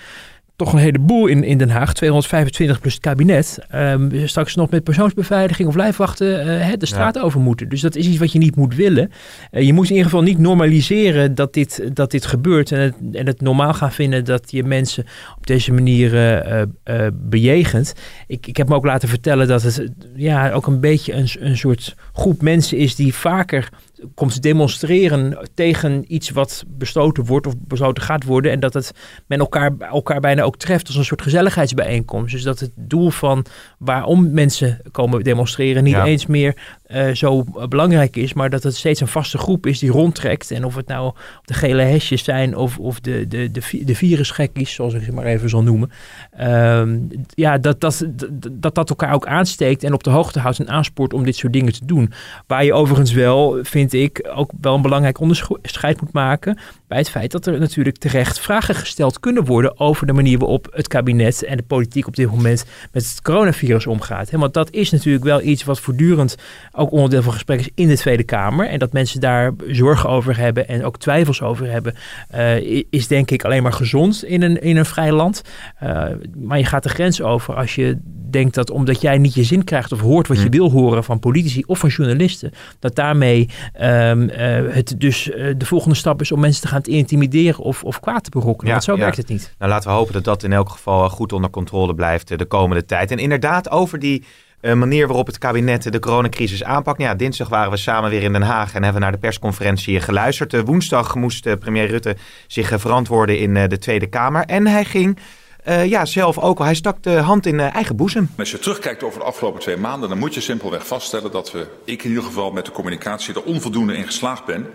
toch 0.64 0.72
een 0.72 0.78
heleboel 0.78 1.26
in, 1.26 1.44
in 1.44 1.58
Den 1.58 1.70
Haag, 1.70 1.94
225 1.94 2.80
plus 2.80 2.92
het 2.92 3.02
kabinet, 3.02 3.58
ehm, 3.68 4.26
straks 4.26 4.54
nog 4.54 4.70
met 4.70 4.84
persoonsbeveiliging 4.84 5.68
of 5.68 5.74
lijfwachten 5.74 6.40
eh, 6.40 6.66
hè, 6.68 6.76
de 6.76 6.86
straat 6.86 7.18
over 7.18 7.40
moeten. 7.40 7.68
Dus 7.68 7.80
dat 7.80 7.96
is 7.96 8.06
iets 8.06 8.18
wat 8.18 8.32
je 8.32 8.38
niet 8.38 8.56
moet 8.56 8.74
willen. 8.74 9.10
Eh, 9.50 9.66
je 9.66 9.72
moet 9.72 9.84
in 9.84 9.90
ieder 9.90 10.10
geval 10.10 10.22
niet 10.22 10.38
normaliseren 10.38 11.34
dat 11.34 11.54
dit, 11.54 11.90
dat 11.92 12.10
dit 12.10 12.26
gebeurt 12.26 12.72
en 12.72 12.80
het, 12.80 12.94
en 13.12 13.26
het 13.26 13.40
normaal 13.40 13.74
gaan 13.74 13.92
vinden 13.92 14.24
dat 14.24 14.50
je 14.50 14.64
mensen 14.64 15.04
op 15.38 15.46
deze 15.46 15.72
manier 15.72 16.14
eh, 16.14 16.60
eh, 16.60 16.68
eh, 16.82 17.12
bejegent. 17.14 17.92
Ik, 18.26 18.46
ik 18.46 18.56
heb 18.56 18.68
me 18.68 18.74
ook 18.74 18.84
laten 18.84 19.08
vertellen 19.08 19.48
dat 19.48 19.62
het 19.62 19.88
ja, 20.14 20.50
ook 20.50 20.66
een 20.66 20.80
beetje 20.80 21.12
een, 21.12 21.28
een 21.38 21.56
soort 21.56 21.94
groep 22.12 22.42
mensen 22.42 22.78
is 22.78 22.94
die 22.94 23.14
vaker 23.14 23.68
komt 24.14 24.42
demonstreren 24.42 25.48
tegen 25.54 26.04
iets 26.14 26.30
wat 26.30 26.64
bestoten 26.68 27.24
wordt 27.24 27.46
of 27.46 27.54
besloten 27.58 28.02
gaat 28.02 28.24
worden. 28.24 28.52
En 28.52 28.60
dat 28.60 28.74
het 28.74 28.92
men 29.26 29.38
elkaar, 29.38 29.72
elkaar 29.78 30.20
bijna 30.20 30.42
ook 30.42 30.56
treft 30.56 30.86
als 30.86 30.96
een 30.96 31.04
soort 31.04 31.22
gezelligheidsbijeenkomst. 31.22 32.32
Dus 32.32 32.42
dat 32.42 32.60
het 32.60 32.70
doel 32.74 33.10
van 33.10 33.44
waarom 33.78 34.32
mensen 34.32 34.80
komen 34.90 35.22
demonstreren 35.22 35.84
niet 35.84 35.92
Ja. 35.92 36.04
eens 36.04 36.26
meer 36.26 36.78
eh, 36.92 37.14
zo 37.14 37.44
belangrijk 37.68 38.16
is, 38.16 38.32
maar 38.32 38.50
dat 38.50 38.62
het 38.62 38.76
steeds 38.76 39.00
een 39.00 39.08
vaste 39.08 39.38
groep 39.38 39.66
is 39.66 39.78
die 39.78 39.90
rondtrekt. 39.90 40.50
En 40.50 40.64
of 40.64 40.74
het 40.74 40.86
nou 40.86 41.14
de 41.44 41.54
gele 41.54 41.82
hesjes 41.82 42.24
zijn 42.24 42.56
of, 42.56 42.78
of 42.78 43.00
de, 43.00 43.28
de, 43.28 43.50
de, 43.50 43.84
de 43.84 43.94
virusgekkies, 43.94 44.74
zoals 44.74 44.94
ik 44.94 45.02
ze 45.02 45.12
maar 45.12 45.24
even 45.24 45.48
zal 45.48 45.62
noemen. 45.62 45.90
Ehm, 46.36 46.98
ja, 47.34 47.58
dat 47.58 47.80
dat, 47.80 48.06
dat 48.52 48.74
dat 48.74 48.90
elkaar 48.90 49.14
ook 49.14 49.26
aansteekt 49.26 49.84
en 49.84 49.92
op 49.92 50.02
de 50.02 50.10
hoogte 50.10 50.38
houdt 50.38 50.58
en 50.58 50.68
aanspoort 50.68 51.12
om 51.12 51.24
dit 51.24 51.36
soort 51.36 51.52
dingen 51.52 51.72
te 51.72 51.84
doen. 51.84 52.12
Waar 52.46 52.64
je 52.64 52.72
overigens 52.72 53.12
wel, 53.12 53.58
vind 53.62 53.92
ik, 53.92 54.30
ook 54.34 54.50
wel 54.60 54.74
een 54.74 54.82
belangrijk 54.82 55.20
onderscheid 55.20 56.00
moet 56.00 56.12
maken 56.12 56.58
bij 56.92 57.00
het 57.00 57.10
feit 57.10 57.30
dat 57.30 57.46
er 57.46 57.60
natuurlijk 57.60 57.96
terecht 57.96 58.40
vragen 58.40 58.74
gesteld 58.74 59.20
kunnen 59.20 59.44
worden 59.44 59.80
over 59.80 60.06
de 60.06 60.12
manier 60.12 60.38
waarop 60.38 60.68
het 60.70 60.88
kabinet 60.88 61.44
en 61.44 61.56
de 61.56 61.62
politiek 61.62 62.06
op 62.06 62.16
dit 62.16 62.30
moment 62.30 62.64
met 62.92 63.02
het 63.02 63.22
coronavirus 63.22 63.86
omgaat. 63.86 64.30
Hè, 64.30 64.38
Want 64.38 64.54
dat 64.54 64.70
is 64.70 64.90
natuurlijk 64.90 65.24
wel 65.24 65.42
iets 65.42 65.64
wat 65.64 65.80
voortdurend 65.80 66.36
ook 66.72 66.92
onderdeel 66.92 67.22
van 67.22 67.32
gesprek 67.32 67.60
is 67.60 67.68
in 67.74 67.88
de 67.88 67.96
Tweede 67.96 68.22
Kamer. 68.22 68.68
En 68.68 68.78
dat 68.78 68.92
mensen 68.92 69.20
daar 69.20 69.52
zorgen 69.66 70.08
over 70.08 70.36
hebben 70.36 70.68
en 70.68 70.84
ook 70.84 70.98
twijfels 70.98 71.42
over 71.42 71.70
hebben, 71.70 71.94
eh, 72.28 72.84
is 72.90 73.06
denk 73.06 73.30
ik 73.30 73.44
alleen 73.44 73.62
maar 73.62 73.72
gezond 73.72 74.24
in 74.24 74.42
een, 74.42 74.62
in 74.62 74.76
een 74.76 74.86
vrij 74.86 75.12
land. 75.12 75.42
Eh, 75.78 76.04
maar 76.36 76.58
je 76.58 76.64
gaat 76.64 76.82
de 76.82 76.88
grens 76.88 77.22
over 77.22 77.54
als 77.54 77.74
je 77.74 77.98
denkt 78.30 78.54
dat 78.54 78.70
omdat 78.70 79.00
jij 79.00 79.18
niet 79.18 79.34
je 79.34 79.44
zin 79.44 79.64
krijgt 79.64 79.92
of 79.92 80.00
hoort 80.00 80.28
wat 80.28 80.36
je 80.36 80.42
Hmm. 80.42 80.52
wil 80.52 80.70
horen 80.70 81.04
van 81.04 81.18
politici 81.18 81.62
of 81.66 81.78
van 81.78 81.88
journalisten, 81.88 82.52
dat 82.78 82.94
daarmee 82.94 83.48
ehm, 83.72 84.28
eh, 84.28 84.74
het 84.74 84.94
dus 84.98 85.30
de 85.56 85.66
volgende 85.66 85.96
stap 85.96 86.20
is 86.20 86.32
om 86.32 86.40
mensen 86.40 86.62
te 86.62 86.68
gaan 86.68 86.81
te 86.82 86.90
intimideren 86.90 87.64
of, 87.64 87.84
of 87.84 88.00
kwaad 88.00 88.24
te 88.24 88.30
berokkenen. 88.30 88.66
Ja, 88.66 88.72
Want 88.72 88.84
zo 88.84 88.94
ja. 88.94 88.98
werkt 88.98 89.16
het 89.16 89.28
niet. 89.28 89.54
Nou, 89.58 89.70
laten 89.70 89.90
we 89.90 89.96
hopen 89.96 90.12
dat 90.12 90.24
dat 90.24 90.42
in 90.42 90.52
elk 90.52 90.68
geval 90.68 91.04
eh, 91.04 91.10
goed 91.10 91.32
onder 91.32 91.50
controle 91.50 91.94
blijft 91.94 92.30
eh, 92.30 92.38
de 92.38 92.44
komende 92.44 92.84
tijd. 92.84 93.10
En 93.10 93.18
inderdaad, 93.18 93.70
over 93.70 93.98
die 93.98 94.24
eh, 94.62 94.74
manier 94.74 95.06
waarop 95.06 95.26
het 95.26 95.38
kabinet 95.38 95.92
de 95.92 95.98
coronacrisis 95.98 96.64
aanpakt. 96.64 96.98
Nou 96.98 97.10
Ja, 97.10 97.16
dinsdag 97.16 97.48
waren 97.48 97.70
we 97.70 97.76
samen 97.76 98.10
weer 98.10 98.22
in 98.22 98.32
Den 98.32 98.42
Haag 98.42 98.74
en 98.74 98.82
hebben 98.82 98.94
we 98.94 99.00
naar 99.00 99.12
de 99.12 99.18
persconferentie 99.18 100.00
geluisterd. 100.00 100.62
Woensdag 100.64 101.14
moest 101.14 101.58
premier 101.58 101.86
Rutte 101.86 102.16
zich 102.46 102.72
verantwoorden 102.80 103.38
in 103.38 103.56
eh, 103.56 103.68
de 103.68 103.78
Tweede 103.78 104.06
Kamer. 104.06 104.44
En 104.44 104.66
hij 104.66 104.84
ging 104.84 105.18
eh, 105.64 105.84
ja, 105.84 106.04
zelf 106.04 106.38
ook 106.38 106.58
al, 106.58 106.64
hij 106.64 106.74
stak 106.74 107.02
de 107.02 107.10
hand 107.10 107.46
in 107.46 107.60
eigen 107.60 107.96
boezem. 107.96 108.30
Als 108.38 108.50
je 108.50 108.58
terugkijkt 108.58 109.02
over 109.02 109.18
de 109.18 109.24
afgelopen 109.24 109.60
twee 109.60 109.76
maanden, 109.76 110.08
dan 110.08 110.18
moet 110.18 110.34
je 110.34 110.40
simpelweg 110.40 110.86
vaststellen 110.86 111.30
dat 111.30 111.52
we, 111.52 111.66
ik 111.84 112.02
in 112.02 112.08
ieder 112.08 112.24
geval 112.24 112.50
met 112.50 112.64
de 112.64 112.72
communicatie, 112.72 113.34
er 113.34 113.42
onvoldoende 113.42 113.96
in 113.96 114.06
geslaagd 114.06 114.44
ben 114.44 114.66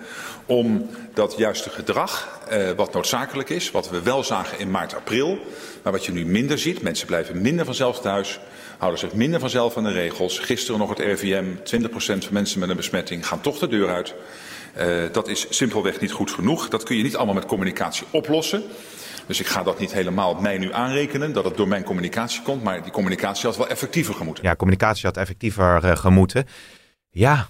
om 0.48 0.90
dat 1.14 1.34
juiste 1.38 1.70
gedrag, 1.70 2.40
eh, 2.48 2.72
wat 2.72 2.94
noodzakelijk 2.94 3.50
is, 3.50 3.72
wat 3.72 3.90
we 3.90 4.02
wel 4.02 4.24
zagen 4.24 4.60
in 4.60 4.72
maart, 4.72 4.96
april, 4.96 5.40
maar 5.84 5.92
wat 5.92 6.06
je 6.06 6.12
nu 6.12 6.26
minder 6.26 6.60
ziet, 6.60 6.82
mensen 6.82 7.08
blijven 7.08 7.42
minder 7.42 7.66
vanzelf 7.66 8.00
thuis, 8.00 8.40
houden 8.78 9.00
zich 9.00 9.14
minder 9.14 9.40
vanzelf 9.40 9.78
aan 9.78 9.84
de 9.84 9.92
regels. 9.92 10.40
Gisteren 10.40 10.80
nog 10.80 10.90
het 10.90 11.00
RIVM, 11.00 11.46
20% 11.64 12.24
van 12.26 12.34
mensen 12.34 12.60
met 12.60 12.70
een 12.70 12.76
besmetting 12.76 13.28
gaan 13.28 13.42
toch 13.42 13.60
de 13.60 13.68
deur 13.68 13.90
uit. 13.90 14.14
Eh, 14.74 15.04
dat 15.12 15.28
is 15.28 15.46
simpelweg 15.50 16.00
niet 16.00 16.12
goed 16.12 16.32
genoeg. 16.32 16.70
Dat 16.70 16.84
kun 16.84 16.98
je 16.98 17.04
niet 17.04 17.16
allemaal 17.16 17.36
met 17.36 17.46
communicatie 17.46 18.08
oplossen. 18.12 18.64
Dus 19.26 19.40
ik 19.40 19.46
ga 19.46 19.64
dat 19.64 19.80
niet 19.80 19.94
helemaal 19.94 20.36
mij 20.36 20.58
nu 20.58 20.74
aanrekenen, 20.74 21.34
dat 21.34 21.44
het 21.44 21.58
door 21.58 21.68
mijn 21.68 21.84
communicatie 21.84 22.42
komt. 22.42 22.64
Maar 22.64 22.84
die 22.84 22.92
communicatie 22.92 23.46
had 23.46 23.58
wel 23.58 23.68
effectiever 23.68 24.14
gemoeten. 24.14 24.44
Ja, 24.44 24.56
communicatie 24.56 25.06
had 25.06 25.18
effectiever 25.18 25.84
eh, 25.84 25.98
gemoeten. 25.98 26.46
Ja, 27.10 27.48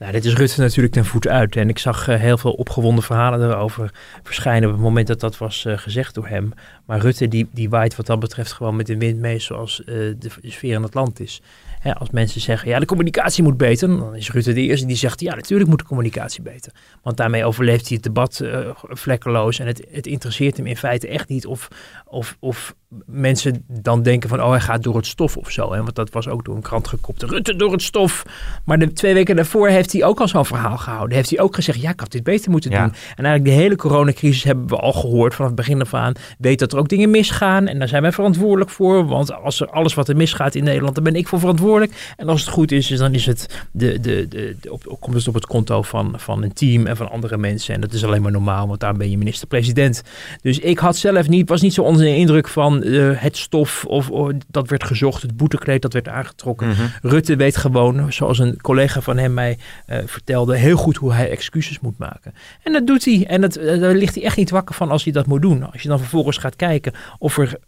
Nou, 0.00 0.12
dit 0.12 0.24
is 0.24 0.34
Rutte 0.34 0.60
natuurlijk 0.60 0.94
ten 0.94 1.04
voet 1.04 1.28
uit. 1.28 1.56
En 1.56 1.68
ik 1.68 1.78
zag 1.78 2.08
eh, 2.08 2.20
heel 2.20 2.38
veel 2.38 2.52
opgewonden 2.52 3.04
verhalen 3.04 3.50
erover 3.50 3.90
verschijnen 4.22 4.68
op 4.68 4.74
het 4.74 4.84
moment 4.84 5.06
dat 5.06 5.20
dat 5.20 5.38
was 5.38 5.64
eh, 5.64 5.78
gezegd 5.78 6.14
door 6.14 6.26
hem. 6.26 6.52
Maar 6.84 7.00
Rutte 7.00 7.28
die, 7.28 7.48
die 7.52 7.70
waait 7.70 7.96
wat 7.96 8.06
dat 8.06 8.20
betreft 8.20 8.52
gewoon 8.52 8.76
met 8.76 8.86
de 8.86 8.98
wind 8.98 9.18
mee 9.18 9.38
zoals 9.38 9.84
eh, 9.84 9.94
de 9.94 10.30
sfeer 10.42 10.74
in 10.74 10.82
het 10.82 10.94
land 10.94 11.20
is. 11.20 11.42
Hè, 11.80 11.94
als 11.94 12.10
mensen 12.10 12.40
zeggen, 12.40 12.68
ja, 12.68 12.78
de 12.78 12.86
communicatie 12.86 13.42
moet 13.42 13.56
beter, 13.56 13.88
dan 13.88 14.16
is 14.16 14.30
Rutte 14.30 14.52
de 14.52 14.60
eerste 14.60 14.86
die 14.86 14.96
zegt, 14.96 15.20
ja, 15.20 15.34
natuurlijk 15.34 15.68
moet 15.70 15.78
de 15.78 15.84
communicatie 15.84 16.42
beter. 16.42 16.72
Want 17.02 17.16
daarmee 17.16 17.44
overleeft 17.44 17.86
hij 17.88 17.94
het 17.96 18.02
debat 18.04 18.40
eh, 18.40 18.58
vlekkeloos 18.82 19.58
en 19.58 19.66
het, 19.66 19.86
het 19.90 20.06
interesseert 20.06 20.56
hem 20.56 20.66
in 20.66 20.76
feite 20.76 21.08
echt 21.08 21.28
niet 21.28 21.46
of, 21.46 21.68
of, 22.06 22.36
of 22.40 22.74
mensen 23.06 23.64
dan 23.68 24.02
denken 24.02 24.28
van, 24.28 24.42
oh, 24.42 24.50
hij 24.50 24.60
gaat 24.60 24.82
door 24.82 24.96
het 24.96 25.06
stof 25.06 25.36
of 25.36 25.50
zo. 25.50 25.72
Hè? 25.72 25.82
Want 25.82 25.94
dat 25.94 26.10
was 26.10 26.28
ook 26.28 26.44
door 26.44 26.54
een 26.56 26.62
krant 26.62 26.88
gekopt, 26.88 27.22
Rutte 27.22 27.56
door 27.56 27.72
het 27.72 27.82
stof. 27.82 28.22
Maar 28.64 28.78
de 28.78 28.92
twee 28.92 29.14
weken 29.14 29.36
daarvoor 29.36 29.68
heeft 29.68 29.92
hij 29.92 30.04
ook 30.04 30.20
al 30.20 30.28
zo'n 30.28 30.44
verhaal 30.46 30.76
gehouden. 30.78 31.16
Heeft 31.16 31.30
hij 31.30 31.40
ook 31.40 31.54
gezegd, 31.54 31.80
ja, 31.80 31.90
ik 31.90 32.00
had 32.00 32.12
dit 32.12 32.22
beter 32.22 32.50
moeten 32.50 32.70
Ja. 32.70 32.82
doen. 32.84 32.92
En 33.16 33.24
eigenlijk 33.24 33.44
de 33.56 33.62
hele 33.62 33.76
coronacrisis 33.76 34.44
hebben 34.44 34.66
we 34.66 34.76
al 34.76 34.92
gehoord 34.92 35.34
vanaf 35.34 35.50
het 35.50 35.60
begin 35.60 35.80
af 35.80 35.94
aan. 35.94 36.12
Weet 36.38 36.58
dat 36.58 36.72
er 36.72 36.78
ook 36.78 36.88
dingen 36.88 37.10
misgaan 37.10 37.66
en 37.66 37.78
daar 37.78 37.88
zijn 37.88 38.02
wij 38.02 38.12
verantwoordelijk 38.12 38.70
voor. 38.70 39.06
Want 39.06 39.32
als 39.32 39.60
er 39.60 39.70
alles 39.70 39.94
wat 39.94 40.08
er 40.08 40.16
misgaat 40.16 40.54
in 40.54 40.64
Nederland, 40.64 40.94
dan 40.94 41.04
ben 41.04 41.14
ik 41.14 41.28
voor 41.28 41.38
verantwoordelijk. 41.38 41.68
En 42.16 42.28
als 42.28 42.40
het 42.40 42.50
goed 42.50 42.72
is, 42.72 42.86
dus 42.86 42.98
dan 42.98 43.14
is 43.14 43.26
het 43.26 43.64
de, 43.72 44.00
de, 44.00 44.28
de, 44.28 44.56
de- 44.60 44.72
op, 44.72 44.96
komt 45.00 45.16
het 45.16 45.28
op 45.28 45.34
het 45.34 45.46
konto 45.46 45.82
van, 45.82 46.14
van 46.16 46.42
een 46.42 46.52
team 46.52 46.86
en 46.86 46.96
van 46.96 47.10
andere 47.10 47.36
mensen. 47.36 47.74
En 47.74 47.80
dat 47.80 47.92
is 47.92 48.04
alleen 48.04 48.22
maar 48.22 48.32
normaal, 48.32 48.66
want 48.68 48.80
daar 48.80 48.94
ben 48.94 49.10
je 49.10 49.18
minister-president. 49.18 50.02
Dus 50.42 50.58
ik 50.58 50.78
had 50.78 50.96
zelf 50.96 51.28
niet, 51.28 51.48
was 51.48 51.60
niet 51.60 51.74
zo 51.74 51.82
onder 51.82 52.02
de 52.04 52.16
indruk 52.16 52.48
van 52.48 52.82
eh, 52.82 53.10
het 53.14 53.36
stof 53.36 53.84
of, 53.84 54.10
of 54.10 54.32
dat 54.48 54.68
werd 54.68 54.84
gezocht, 54.84 55.22
het 55.22 55.36
boetekleed 55.36 55.82
dat 55.82 55.92
werd 55.92 56.08
aangetrokken. 56.08 56.68
Mhm. 56.68 56.82
Rutte 57.02 57.36
weet 57.36 57.56
gewoon, 57.56 58.12
zoals 58.12 58.38
een 58.38 58.60
collega 58.60 59.00
van 59.00 59.18
hem 59.18 59.34
mij 59.34 59.58
eh, 59.86 59.98
vertelde, 60.06 60.56
heel 60.56 60.76
goed 60.76 60.96
hoe 60.96 61.12
hij 61.12 61.30
excuses 61.30 61.80
moet 61.80 61.98
maken. 61.98 62.34
En 62.62 62.72
dat 62.72 62.86
doet 62.86 63.04
hij. 63.04 63.24
En 63.28 63.40
dat, 63.40 63.56
eh, 63.56 63.80
daar 63.80 63.94
ligt 63.94 64.14
hij 64.14 64.24
echt 64.24 64.36
niet 64.36 64.50
wakker 64.50 64.74
van 64.74 64.90
als 64.90 65.04
hij 65.04 65.12
dat 65.12 65.26
moet 65.26 65.42
doen. 65.42 65.72
Als 65.72 65.82
je 65.82 65.88
dan 65.88 65.98
vervolgens 65.98 66.36
gaat 66.36 66.56
kijken 66.56 66.92
of, 67.18 67.38
er, 67.38 67.58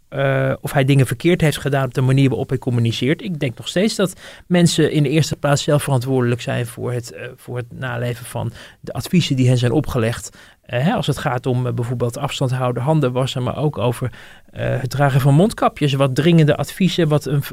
of 0.61 0.71
hij 0.71 0.85
dingen 0.85 1.07
verkeerd 1.07 1.41
heeft 1.41 1.57
gedaan 1.57 1.85
op 1.85 1.93
de 1.93 2.01
manier 2.01 2.29
waarop 2.29 2.49
hij 2.49 2.57
communiceert. 2.57 3.21
Ik 3.21 3.39
denk 3.39 3.57
nog 3.57 3.67
steeds 3.67 3.92
dat 3.95 4.13
mensen 4.47 4.91
in 4.91 5.03
de 5.03 5.09
eerste 5.09 5.35
plaats 5.35 5.63
zelf 5.63 5.83
verantwoordelijk 5.83 6.41
zijn 6.41 6.65
voor 6.65 6.91
het, 6.91 7.11
eh, 7.11 7.27
voor 7.35 7.57
het 7.57 7.71
naleven 7.71 8.25
van 8.25 8.51
de 8.79 8.93
adviezen 8.93 9.35
die 9.35 9.47
hen 9.47 9.57
zijn 9.57 9.71
opgelegd. 9.71 10.37
Eh, 10.61 10.83
hè, 10.83 10.93
als 10.93 11.07
het 11.07 11.17
gaat 11.17 11.45
om 11.45 11.67
eh, 11.67 11.73
bijvoorbeeld 11.73 12.17
afstand 12.17 12.51
houden, 12.51 12.83
handen 12.83 13.11
wassen, 13.11 13.43
maar 13.43 13.57
ook 13.57 13.77
over 13.77 14.11
het 14.51 14.89
dragen 14.89 15.21
van 15.21 15.33
mondkapjes. 15.33 15.93
Wat 15.93 16.15
dringende 16.15 16.55
adviezen, 16.55 17.07
wat 17.07 17.25
een, 17.25 17.43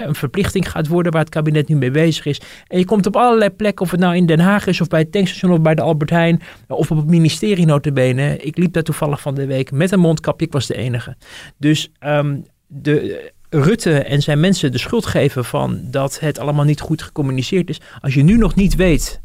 een 0.00 0.14
verplichting 0.14 0.70
gaat 0.70 0.86
worden 0.86 1.12
waar 1.12 1.20
het 1.20 1.30
kabinet 1.30 1.68
nu 1.68 1.76
mee 1.76 1.90
bezig 1.90 2.26
is. 2.26 2.40
En 2.66 2.78
je 2.78 2.84
komt 2.84 3.06
op 3.06 3.16
allerlei 3.16 3.50
plekken, 3.50 3.84
of 3.84 3.90
het 3.90 4.00
nou 4.00 4.16
in 4.16 4.26
Den 4.26 4.40
Haag 4.40 4.66
is, 4.66 4.80
of 4.80 4.88
bij 4.88 5.00
het 5.00 5.12
tankstation, 5.12 5.52
of 5.52 5.60
bij 5.60 5.74
de 5.74 5.82
Albert 5.82 6.10
Heijn, 6.10 6.42
of 6.68 6.90
op 6.90 6.96
het 6.96 7.06
ministerie 7.06 7.66
notabene. 7.66 8.36
Ik 8.36 8.56
liep 8.56 8.72
daar 8.72 8.82
toevallig 8.82 9.20
van 9.20 9.34
de 9.34 9.46
week 9.46 9.70
met 9.70 9.92
een 9.92 10.00
mondkapje, 10.00 10.46
ik 10.46 10.52
was 10.52 10.66
de 10.66 10.76
enige. 10.76 11.16
Dus 11.56 11.90
ehm, 11.98 12.36
de... 12.66 13.32
Rutte 13.54 13.98
en 13.98 14.22
zijn 14.22 14.40
mensen 14.40 14.72
de 14.72 14.78
schuld 14.78 15.06
geven 15.06 15.44
van 15.44 15.80
dat 15.82 16.20
het 16.20 16.38
allemaal 16.38 16.64
niet 16.64 16.80
goed 16.80 17.02
gecommuniceerd 17.02 17.68
is. 17.68 17.80
Als 18.00 18.14
je 18.14 18.22
nu 18.22 18.36
nog 18.36 18.54
niet 18.54 18.74
weet 18.74 19.20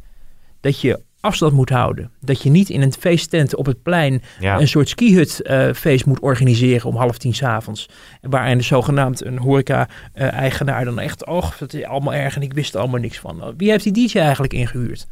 dat 0.61 0.81
je 0.81 0.99
afstand 1.19 1.53
moet 1.53 1.69
houden. 1.69 2.11
Dat 2.19 2.41
je 2.41 2.49
niet 2.49 2.69
in 2.69 2.81
een 2.81 2.93
feesttent 2.99 3.55
op 3.55 3.65
het 3.65 3.83
plein 3.83 4.21
Ja. 4.39 4.59
een 4.59 4.67
soort 4.67 4.89
skihut 4.89 5.41
eh, 5.41 5.73
feest 5.73 6.05
moet 6.05 6.19
organiseren 6.19 6.87
om 6.89 6.95
half 6.95 7.17
tien 7.17 7.33
s'avonds. 7.33 7.89
Waarin 8.21 8.63
zogenaamd 8.63 9.25
een 9.25 9.37
horeca-eigenaar 9.37 10.85
dan 10.85 10.99
echt, 10.99 11.25
och, 11.25 11.57
dat 11.57 11.73
is 11.73 11.83
allemaal 11.83 12.13
erg 12.13 12.35
en 12.35 12.41
ik 12.41 12.53
wist 12.53 12.73
er 12.73 12.79
allemaal 12.79 12.99
niks 12.99 13.19
van. 13.19 13.53
Wie 13.57 13.69
heeft 13.69 13.83
die 13.83 14.07
DJ 14.07 14.17
eigenlijk 14.17 14.53
ingehuurd? 14.53 15.07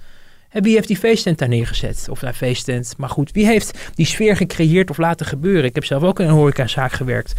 En 0.49 0.63
wie 0.63 0.75
heeft 0.75 0.87
die 0.87 0.97
feesttent 0.97 1.37
daar 1.37 1.47
neergezet? 1.49 2.07
Of 2.09 2.19
daar 2.19 2.33
feesttent. 2.33 2.93
Maar 2.97 3.09
goed, 3.09 3.31
wie 3.31 3.45
heeft 3.45 3.91
die 3.95 4.05
sfeer 4.05 4.35
gecreëerd 4.35 4.89
of 4.89 4.97
laten 4.97 5.25
gebeuren? 5.25 5.63
Ik 5.63 5.75
heb 5.75 5.85
zelf 5.85 6.03
ook 6.03 6.19
in 6.19 6.25
een 6.25 6.31
horecazaak 6.33 6.91
gewerkt. 6.91 7.33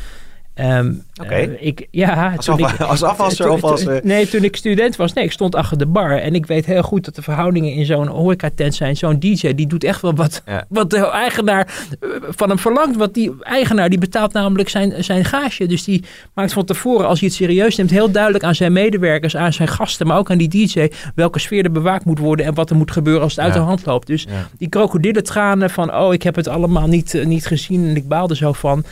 Ehm, 0.56 0.92
Oké. 1.22 1.34
eh, 1.34 1.66
ik, 1.66 1.86
ja, 1.90 2.32
Als, 2.36 2.48
ik- 2.48 2.80
als 2.80 3.02
afwasser 3.02 3.44
toen- 3.46 3.54
of 3.54 3.62
als... 3.64 3.86
eh, 3.86 3.96
Nee, 4.02 4.28
toen 4.28 4.44
ik 4.44 4.56
student 4.56 4.96
was, 4.96 5.12
nee, 5.12 5.24
ik 5.24 5.32
stond 5.32 5.54
achter 5.54 5.78
de 5.78 5.86
bar. 5.86 6.10
En 6.18 6.34
ik 6.34 6.46
weet 6.46 6.66
heel 6.66 6.82
goed 6.82 7.04
dat 7.04 7.14
de 7.14 7.22
verhoudingen 7.22 7.72
in 7.72 7.84
zo'n 7.86 8.06
horecatent 8.06 8.74
zijn. 8.74 8.96
Zo'n 8.96 9.18
DJ, 9.18 9.54
die 9.54 9.66
doet 9.66 9.84
echt 9.84 10.02
wel 10.02 10.14
wat, 10.14 10.42
Ja. 10.46 10.64
wat 10.68 10.90
de 10.90 11.06
eigenaar 11.10 11.86
eh, 12.00 12.08
van 12.28 12.48
hem 12.48 12.58
verlangt. 12.58 12.96
Want 12.96 13.14
die 13.14 13.32
eigenaar, 13.40 13.88
die 13.88 13.98
betaalt 13.98 14.32
namelijk 14.32 14.68
zijn, 14.68 15.04
zijn 15.04 15.24
gage. 15.24 15.66
Dus 15.66 15.84
die 15.84 16.04
maakt 16.34 16.52
van 16.52 16.64
tevoren, 16.64 17.06
als 17.06 17.20
hij 17.20 17.28
het 17.28 17.36
serieus 17.36 17.76
neemt, 17.76 17.90
heel 17.90 18.10
duidelijk 18.10 18.44
aan 18.44 18.54
zijn 18.54 18.72
medewerkers, 18.72 19.36
aan 19.36 19.52
zijn 19.52 19.68
gasten, 19.68 20.06
maar 20.06 20.18
ook 20.18 20.30
aan 20.30 20.38
die 20.38 20.48
DJ, 20.66 20.88
welke 21.14 21.38
sfeer 21.38 21.64
er 21.64 21.72
bewaakt 21.72 22.04
moet 22.04 22.18
worden 22.18 22.46
en 22.46 22.54
wat 22.54 22.70
er 22.70 22.76
moet 22.76 22.90
gebeuren 22.90 23.22
als 23.22 23.36
het 23.36 23.44
uit 23.44 23.52
de 23.52 23.58
hand 23.58 23.86
loopt. 23.86 24.06
Dus 24.06 24.22
Ja. 24.22 24.48
die 24.58 24.68
krokodillentranen 24.68 25.70
van, 25.70 25.94
oh, 25.94 26.12
ik 26.12 26.22
heb 26.22 26.34
het 26.36 26.48
allemaal 26.48 26.86
niet, 26.86 27.22
niet 27.24 27.46
gezien 27.46 27.84
en 27.88 27.96
ik 27.96 28.08
baalde 28.08 28.36
zo 28.36 28.52
van. 28.52 28.84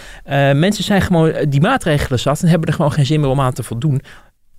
Mensen 0.55 0.85
zijn 0.85 1.01
gewoon 1.03 1.33
die 1.55 1.63
maatregelen 1.63 2.19
zat 2.19 2.43
en 2.43 2.49
hebben 2.49 2.69
er 2.69 2.75
gewoon 2.75 2.93
geen 2.93 3.07
zin 3.07 3.21
meer 3.21 3.31
om 3.31 3.41
aan 3.41 3.53
te 3.53 3.63
voldoen. 3.63 4.03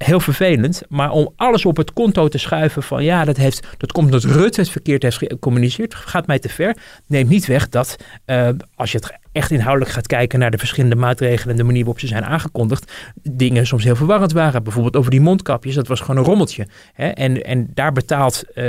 Heel 0.05 0.19
vervelend, 0.19 0.81
maar 0.89 1.11
om 1.11 1.33
alles 1.35 1.65
op 1.65 1.77
het 1.77 1.93
konto 1.93 2.27
te 2.27 2.37
schuiven 2.37 2.83
van 2.83 3.03
ja, 3.03 3.25
dat, 3.25 3.37
heeft, 3.37 3.67
dat 3.77 3.91
komt 3.91 4.05
omdat 4.05 4.23
Rutte 4.23 4.61
het 4.61 4.69
verkeerd 4.69 5.03
heeft 5.03 5.17
gecommuniceerd, 5.17 5.95
gaat 5.95 6.27
mij 6.27 6.39
te 6.39 6.49
ver. 6.49 6.77
Neemt 7.07 7.29
niet 7.29 7.45
weg 7.45 7.69
dat 7.69 7.95
eh, 8.25 8.49
als 8.75 8.91
je 8.91 8.97
het 8.97 9.13
echt 9.31 9.51
inhoudelijk 9.51 9.91
gaat 9.91 10.07
kijken 10.07 10.39
naar 10.39 10.51
de 10.51 10.57
verschillende 10.57 10.95
maatregelen 10.95 11.49
en 11.49 11.57
de 11.57 11.63
manier 11.63 11.83
waarop 11.83 11.99
ze 11.99 12.07
zijn 12.07 12.25
aangekondigd, 12.25 12.91
dingen 13.23 13.67
soms 13.67 13.83
heel 13.83 13.95
verwarrend 13.95 14.31
waren. 14.31 14.63
Bijvoorbeeld 14.63 14.95
over 14.95 15.11
die 15.11 15.21
mondkapjes, 15.21 15.75
dat 15.75 15.87
was 15.87 15.99
gewoon 15.99 16.17
een 16.17 16.23
rommeltje. 16.23 16.67
Hè? 16.93 17.07
En, 17.07 17.43
en 17.43 17.67
daar 17.73 17.91
betaalt 17.91 18.43
eh, 18.53 18.65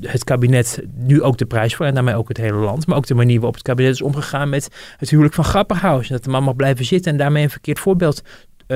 het 0.00 0.24
kabinet 0.24 0.82
nu 0.94 1.22
ook 1.22 1.38
de 1.38 1.46
prijs 1.46 1.74
voor 1.74 1.86
en 1.86 1.94
daarmee 1.94 2.14
ook 2.14 2.28
het 2.28 2.36
hele 2.36 2.56
land. 2.56 2.86
Maar 2.86 2.96
ook 2.96 3.06
de 3.06 3.14
manier 3.14 3.36
waarop 3.36 3.54
het 3.54 3.62
kabinet 3.62 3.92
is 3.92 4.02
omgegaan 4.02 4.48
met 4.48 4.68
het 4.96 5.10
huwelijk 5.10 5.34
van 5.34 5.44
Grapperhaus. 5.44 6.08
Dat 6.08 6.24
de 6.24 6.30
man 6.30 6.42
mag 6.42 6.56
blijven 6.56 6.84
zitten 6.84 7.12
en 7.12 7.18
daarmee 7.18 7.42
een 7.42 7.50
verkeerd 7.50 7.78
voorbeeld 7.78 8.22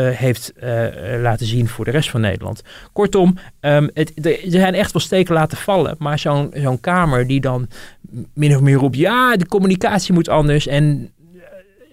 heeft 0.01 0.53
eh, 0.53 0.87
laten 1.21 1.47
zien 1.47 1.69
voor 1.69 1.85
de 1.85 1.91
rest 1.91 2.11
van 2.11 2.21
Nederland. 2.21 2.63
Kortom, 2.93 3.39
ehm, 3.61 3.89
het, 3.95 4.13
de- 4.15 4.39
er 4.41 4.51
zijn 4.51 4.75
echt 4.75 4.93
wel 4.93 5.03
steken 5.03 5.35
laten 5.35 5.59
vallen. 5.59 5.97
Maar 5.99 6.19
zo'n 6.19 6.51
zo'n 6.55 6.81
Kamer 6.81 7.27
die 7.27 7.41
dan 7.41 7.69
min 8.35 8.55
of 8.57 8.61
meer 8.61 8.77
roept... 8.77 8.97
ja, 8.97 9.37
de 9.37 9.47
communicatie 9.47 10.15
moet 10.15 10.29
anders. 10.29 10.67
En 10.67 11.11
eh, 11.35 11.41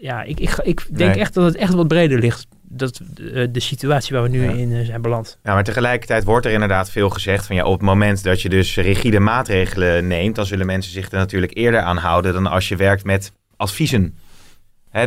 ja, 0.02 0.24
ik, 0.24 0.40
ik, 0.40 0.52
ik 0.64 0.86
denk 0.98 1.12
Nee. 1.12 1.20
echt 1.20 1.34
dat 1.34 1.46
het 1.46 1.56
echt 1.56 1.74
wat 1.74 1.88
breder 1.88 2.20
ligt. 2.20 2.48
Dat, 2.72 3.02
eh, 3.34 3.48
de 3.52 3.60
situatie 3.60 4.14
waar 4.16 4.24
we 4.24 4.30
nu 4.30 4.44
Ja. 4.44 4.52
in 4.52 4.74
eh, 4.74 4.86
zijn 4.86 5.02
beland. 5.02 5.38
Ja, 5.44 5.54
maar 5.54 5.64
tegelijkertijd 5.64 6.24
wordt 6.24 6.46
er 6.46 6.52
inderdaad 6.52 6.92
veel 6.92 7.10
gezegd 7.10 7.46
van 7.46 7.56
ja, 7.56 7.64
op 7.66 7.74
het 7.74 7.82
moment 7.82 8.24
dat 8.24 8.42
je 8.42 8.50
dus 8.50 8.76
rigide 8.76 9.20
maatregelen 9.20 10.08
neemt, 10.08 10.36
dan 10.36 10.46
zullen 10.46 10.66
mensen 10.66 10.92
zich 10.92 11.12
er 11.12 11.18
natuurlijk 11.18 11.58
eerder 11.58 11.82
aan 11.82 11.98
houden 11.98 12.34
dan 12.34 12.48
als 12.48 12.68
je 12.70 12.76
werkt 12.76 13.04
met 13.04 13.32
adviezen. 13.58 14.16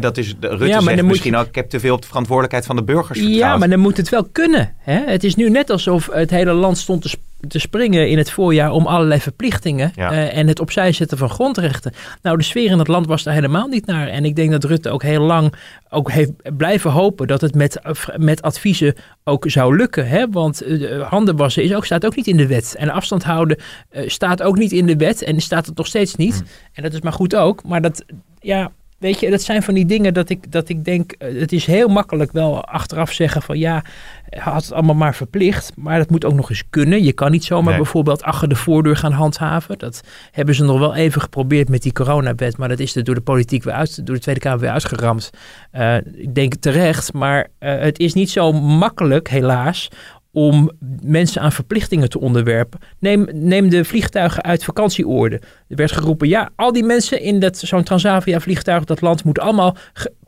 Dat 0.00 0.16
is, 0.18 0.34
de, 0.40 0.48
Rutte 0.48 0.66
Ja, 0.66 0.80
maar 0.80 0.94
zegt 0.94 1.06
misschien 1.06 1.32
je- 1.32 1.38
ook, 1.38 1.46
ik 1.46 1.54
heb 1.54 1.70
te 1.70 1.80
veel 1.80 1.94
op 1.94 2.00
de 2.02 2.06
verantwoordelijkheid 2.06 2.66
van 2.66 2.76
de 2.76 2.82
burgers 2.82 3.18
Ja, 3.18 3.24
vertrouwd. 3.26 3.58
maar 3.58 3.68
dan 3.68 3.78
moet 3.80 3.96
het 3.96 4.08
wel 4.08 4.24
kunnen. 4.32 4.74
Hè? 4.78 5.00
Het 5.06 5.24
is 5.24 5.34
nu 5.34 5.50
net 5.50 5.70
alsof 5.70 6.08
het 6.12 6.30
hele 6.30 6.52
land 6.52 6.78
stond 6.78 7.02
te, 7.02 7.08
sp- 7.08 7.20
te 7.48 7.58
springen 7.58 8.08
in 8.08 8.18
het 8.18 8.30
voorjaar 8.30 8.70
om 8.70 8.86
allerlei 8.86 9.20
verplichtingen 9.20 9.92
Ja. 9.96 10.10
eh, 10.12 10.36
en 10.36 10.46
het 10.46 10.60
opzij 10.60 10.92
zetten 10.92 11.18
van 11.18 11.30
grondrechten. 11.30 11.92
Nou, 12.22 12.36
de 12.36 12.42
sfeer 12.42 12.70
in 12.70 12.78
het 12.78 12.88
land 12.88 13.06
was 13.06 13.22
daar 13.22 13.34
helemaal 13.34 13.66
niet 13.66 13.86
naar. 13.86 14.08
En 14.08 14.24
ik 14.24 14.36
denk 14.36 14.50
dat 14.50 14.64
Rutte 14.64 14.90
ook 14.90 15.02
heel 15.02 15.20
lang 15.22 15.54
ook 15.90 16.10
heeft 16.10 16.56
blijven 16.56 16.90
hopen 16.90 17.26
dat 17.26 17.40
het 17.40 17.54
met, 17.54 17.80
met 18.16 18.42
adviezen 18.42 18.94
ook 19.24 19.44
zou 19.50 19.76
lukken. 19.76 20.08
Hè? 20.08 20.26
Want 20.30 20.60
eh, 20.62 21.08
handen 21.08 21.36
wassen 21.36 21.62
is 21.62 21.74
ook, 21.74 21.84
staat 21.84 22.06
ook 22.06 22.16
niet 22.16 22.26
in 22.26 22.36
de 22.36 22.46
wet. 22.46 22.74
En 22.78 22.90
afstand 22.90 23.22
houden 23.24 23.58
eh, 23.88 24.08
staat 24.08 24.42
ook 24.42 24.58
niet 24.58 24.72
in 24.72 24.86
de 24.86 24.96
wet 24.96 25.22
en 25.22 25.40
staat 25.40 25.66
het 25.66 25.76
nog 25.76 25.86
steeds 25.86 26.14
niet. 26.14 26.34
Hmm. 26.34 26.46
En 26.72 26.82
dat 26.82 26.92
is 26.92 27.00
maar 27.00 27.12
goed 27.12 27.34
ook. 27.36 27.64
Maar 27.64 27.80
dat, 27.82 28.04
ja, 28.40 28.70
weet 29.02 29.20
je, 29.20 29.30
dat 29.30 29.42
zijn 29.42 29.62
van 29.62 29.74
die 29.74 29.86
dingen 29.86 30.14
dat 30.14 30.28
ik, 30.28 30.52
dat 30.52 30.68
ik 30.68 30.84
denk, 30.84 31.12
eh, 31.12 31.40
het 31.40 31.52
is 31.52 31.66
heel 31.66 31.88
makkelijk 31.88 32.32
wel 32.32 32.64
achteraf 32.64 33.12
zeggen 33.12 33.42
van 33.42 33.58
ja, 33.58 33.84
had 34.30 34.62
het 34.62 34.72
allemaal 34.72 34.94
maar 34.94 35.14
verplicht. 35.14 35.72
Maar 35.76 35.98
dat 35.98 36.10
moet 36.10 36.24
ook 36.24 36.34
nog 36.34 36.50
eens 36.50 36.62
kunnen. 36.70 37.02
Je 37.04 37.12
kan 37.12 37.30
niet 37.30 37.44
zomaar 37.44 37.72
Nee. 37.72 37.82
bijvoorbeeld 37.82 38.22
achter 38.22 38.48
de 38.48 38.54
voordeur 38.56 38.96
gaan 38.96 39.12
handhaven. 39.12 39.78
Dat 39.78 40.00
hebben 40.30 40.54
ze 40.54 40.64
nog 40.64 40.78
wel 40.78 40.94
even 40.94 41.20
geprobeerd 41.20 41.68
met 41.68 41.82
die 41.82 41.92
coronawet. 41.92 42.56
Maar 42.56 42.68
dat 42.68 42.78
is 42.78 42.96
er 42.96 43.04
door 43.04 43.14
de 43.14 43.20
politiek 43.20 43.62
weer 43.62 43.74
uit, 43.74 44.06
door 44.06 44.14
de 44.14 44.20
Tweede 44.20 44.40
Kamer 44.40 44.60
weer 44.60 44.70
uitgeramd. 44.70 45.30
Eh, 45.70 45.96
ik 45.96 46.34
denk 46.34 46.54
terecht, 46.54 47.12
maar 47.12 47.48
eh, 47.58 47.78
het 47.78 47.98
is 47.98 48.14
niet 48.14 48.30
zo 48.30 48.52
makkelijk, 48.52 49.28
helaas, 49.28 49.88
om 50.32 50.70
mensen 51.02 51.42
aan 51.42 51.52
verplichtingen 51.52 52.08
te 52.08 52.20
onderwerpen. 52.20 52.80
Neem, 52.98 53.68
de 53.68 53.84
vliegtuigen 53.84 54.42
uit 54.42 54.64
vakantieoorden. 54.64 55.40
Er 55.68 55.76
werd 55.76 55.92
geroepen, 55.92 56.28
ja, 56.28 56.50
al 56.56 56.72
die 56.72 56.84
mensen 56.84 57.20
in 57.20 57.40
zo'n 57.56 57.82
Transavia-vliegtuig, 57.82 58.84
dat 58.84 59.00
land, 59.00 59.24
moeten 59.24 59.42
allemaal 59.42 59.76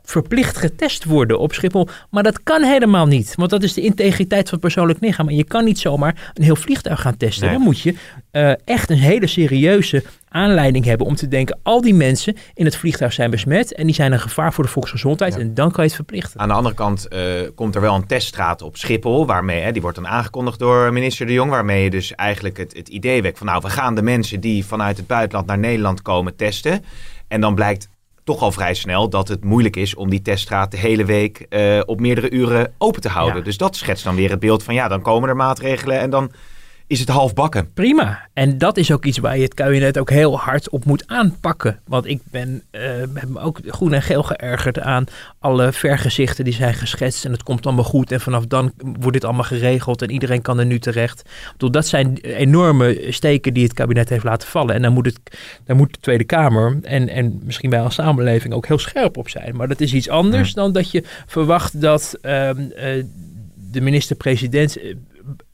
verplicht 0.05 0.57
getest 0.57 1.03
worden 1.03 1.39
op 1.39 1.53
Schiphol. 1.53 1.87
Maar 2.09 2.23
dat 2.23 2.43
kan 2.43 2.63
helemaal 2.63 3.05
niet, 3.05 3.33
want 3.35 3.49
dat 3.49 3.63
is 3.63 3.73
de 3.73 3.81
integriteit 3.81 4.43
van 4.43 4.51
het 4.51 4.59
persoonlijk 4.59 4.99
lichaam. 4.99 5.29
En 5.29 5.35
je 5.35 5.43
kan 5.43 5.63
niet 5.63 5.79
zomaar 5.79 6.31
een 6.33 6.43
heel 6.43 6.55
vliegtuig 6.55 7.01
gaan 7.01 7.17
testen. 7.17 7.45
Nee. 7.45 7.55
Dan 7.55 7.65
moet 7.65 7.79
je 7.79 7.95
eh, 8.31 8.51
echt 8.65 8.89
een 8.89 8.97
hele 8.97 9.27
serieuze 9.27 10.03
aanleiding 10.29 10.85
hebben 10.85 11.07
om 11.07 11.15
te 11.15 11.27
denken, 11.27 11.59
al 11.63 11.81
die 11.81 11.93
mensen 11.93 12.35
in 12.53 12.65
het 12.65 12.75
vliegtuig 12.75 13.13
zijn 13.13 13.29
besmet 13.29 13.73
en 13.73 13.85
die 13.85 13.95
zijn 13.95 14.11
een 14.11 14.19
gevaar 14.19 14.53
voor 14.53 14.63
de 14.63 14.69
volksgezondheid. 14.69 15.33
Ja. 15.33 15.39
En 15.39 15.53
dan 15.53 15.71
kan 15.71 15.83
je 15.83 15.89
het 15.89 15.95
verplichten. 15.95 16.39
Aan 16.39 16.47
de 16.47 16.53
andere 16.53 16.75
kant 16.75 17.07
eh, 17.07 17.21
komt 17.55 17.75
er 17.75 17.81
wel 17.81 17.95
een 17.95 18.07
teststraat 18.07 18.61
op 18.61 18.77
Schiphol, 18.77 19.25
waarmee, 19.25 19.61
hè, 19.61 19.71
die 19.71 19.81
wordt 19.81 19.97
dan 19.97 20.07
aangekondigd 20.07 20.59
door 20.59 20.93
minister 20.93 21.25
De 21.25 21.33
Jong, 21.33 21.51
waarmee 21.51 21.83
je 21.83 21.89
dus 21.89 22.15
eigenlijk 22.15 22.57
het, 22.57 22.77
het 22.77 22.87
idee 22.87 23.21
wekt 23.21 23.37
van 23.37 23.47
nou, 23.47 23.61
we 23.61 23.69
gaan 23.69 23.95
de 23.95 24.01
mensen 24.01 24.39
die 24.39 24.65
vanuit 24.65 24.97
het 24.97 25.07
buitenland 25.07 25.47
naar 25.47 25.59
Nederland 25.59 26.01
komen 26.01 26.35
testen. 26.35 26.83
En 27.27 27.41
dan 27.41 27.55
blijkt 27.55 27.87
toch 28.25 28.41
al 28.41 28.51
vrij 28.51 28.73
snel 28.73 29.09
dat 29.09 29.27
het 29.27 29.43
moeilijk 29.43 29.75
is 29.75 29.95
om 29.95 30.09
die 30.09 30.21
teststraat 30.21 30.71
de 30.71 30.77
hele 30.77 31.05
week 31.05 31.45
eh, 31.49 31.81
op 31.85 31.99
meerdere 31.99 32.31
uren 32.31 32.73
open 32.77 33.01
te 33.01 33.09
houden. 33.09 33.37
Ja. 33.37 33.43
Dus 33.43 33.57
dat 33.57 33.75
schetst 33.75 34.03
dan 34.03 34.15
weer 34.15 34.29
het 34.29 34.39
beeld 34.39 34.63
van 34.63 34.73
ja, 34.73 34.87
dan 34.87 35.01
komen 35.01 35.29
er 35.29 35.35
maatregelen 35.35 35.99
en 35.99 36.09
dan 36.09 36.31
is 36.87 36.99
het 36.99 37.09
half 37.09 37.33
bakken. 37.33 37.73
Prima. 37.73 38.27
En 38.33 38.57
dat 38.57 38.77
is 38.77 38.91
ook 38.91 39.05
iets 39.05 39.17
waar 39.17 39.37
je 39.37 39.43
het 39.43 39.53
kabinet 39.53 39.97
ook 39.97 40.09
heel 40.09 40.39
hard 40.39 40.69
op 40.69 40.85
moet 40.85 41.07
aanpakken. 41.07 41.79
Want 41.87 42.05
ik 42.05 42.21
ben, 42.31 42.63
eh, 42.71 42.81
heb 43.13 43.29
me 43.29 43.39
ook 43.39 43.59
groen 43.65 43.93
en 43.93 44.01
geel 44.01 44.23
geërgerd 44.23 44.79
aan 44.79 45.05
alle 45.39 45.71
vergezichten 45.71 46.43
die 46.43 46.53
zijn 46.53 46.73
geschetst. 46.73 47.25
En 47.25 47.31
het 47.31 47.43
komt 47.43 47.65
allemaal 47.65 47.83
goed. 47.83 48.11
En 48.11 48.21
vanaf 48.21 48.45
dan 48.45 48.71
wordt 48.77 49.13
dit 49.13 49.23
allemaal 49.23 49.43
geregeld. 49.43 50.01
En 50.01 50.11
iedereen 50.11 50.41
kan 50.41 50.59
er 50.59 50.65
nu 50.65 50.79
terecht. 50.79 51.29
Bedoel, 51.51 51.71
dat 51.71 51.87
zijn 51.87 52.17
enorme 52.17 53.05
steken 53.09 53.53
die 53.53 53.63
het 53.63 53.73
kabinet 53.73 54.09
heeft 54.09 54.23
laten 54.23 54.47
vallen. 54.47 54.75
En 54.75 54.81
daar 54.81 54.91
moet, 54.91 55.05
het, 55.05 55.19
daar 55.63 55.75
moet 55.75 55.93
de 55.93 55.99
Tweede 55.99 56.23
Kamer 56.23 56.77
en, 56.81 57.09
en 57.09 57.39
misschien 57.43 57.69
wij 57.69 57.81
als 57.81 57.93
samenleving 57.95 58.53
ook 58.53 58.67
heel 58.67 58.79
scherp 58.79 59.17
op 59.17 59.29
zijn. 59.29 59.55
Maar 59.55 59.67
dat 59.67 59.81
is 59.81 59.93
iets 59.93 60.09
anders 60.09 60.53
dan 60.53 60.71
dat 60.71 60.91
je 60.91 61.03
verwacht 61.25 61.81
dat 61.81 62.17
ehm, 62.21 62.59
eh, 62.75 63.03
de 63.71 63.81
minister-president 63.81 64.77
eh, 64.77 64.95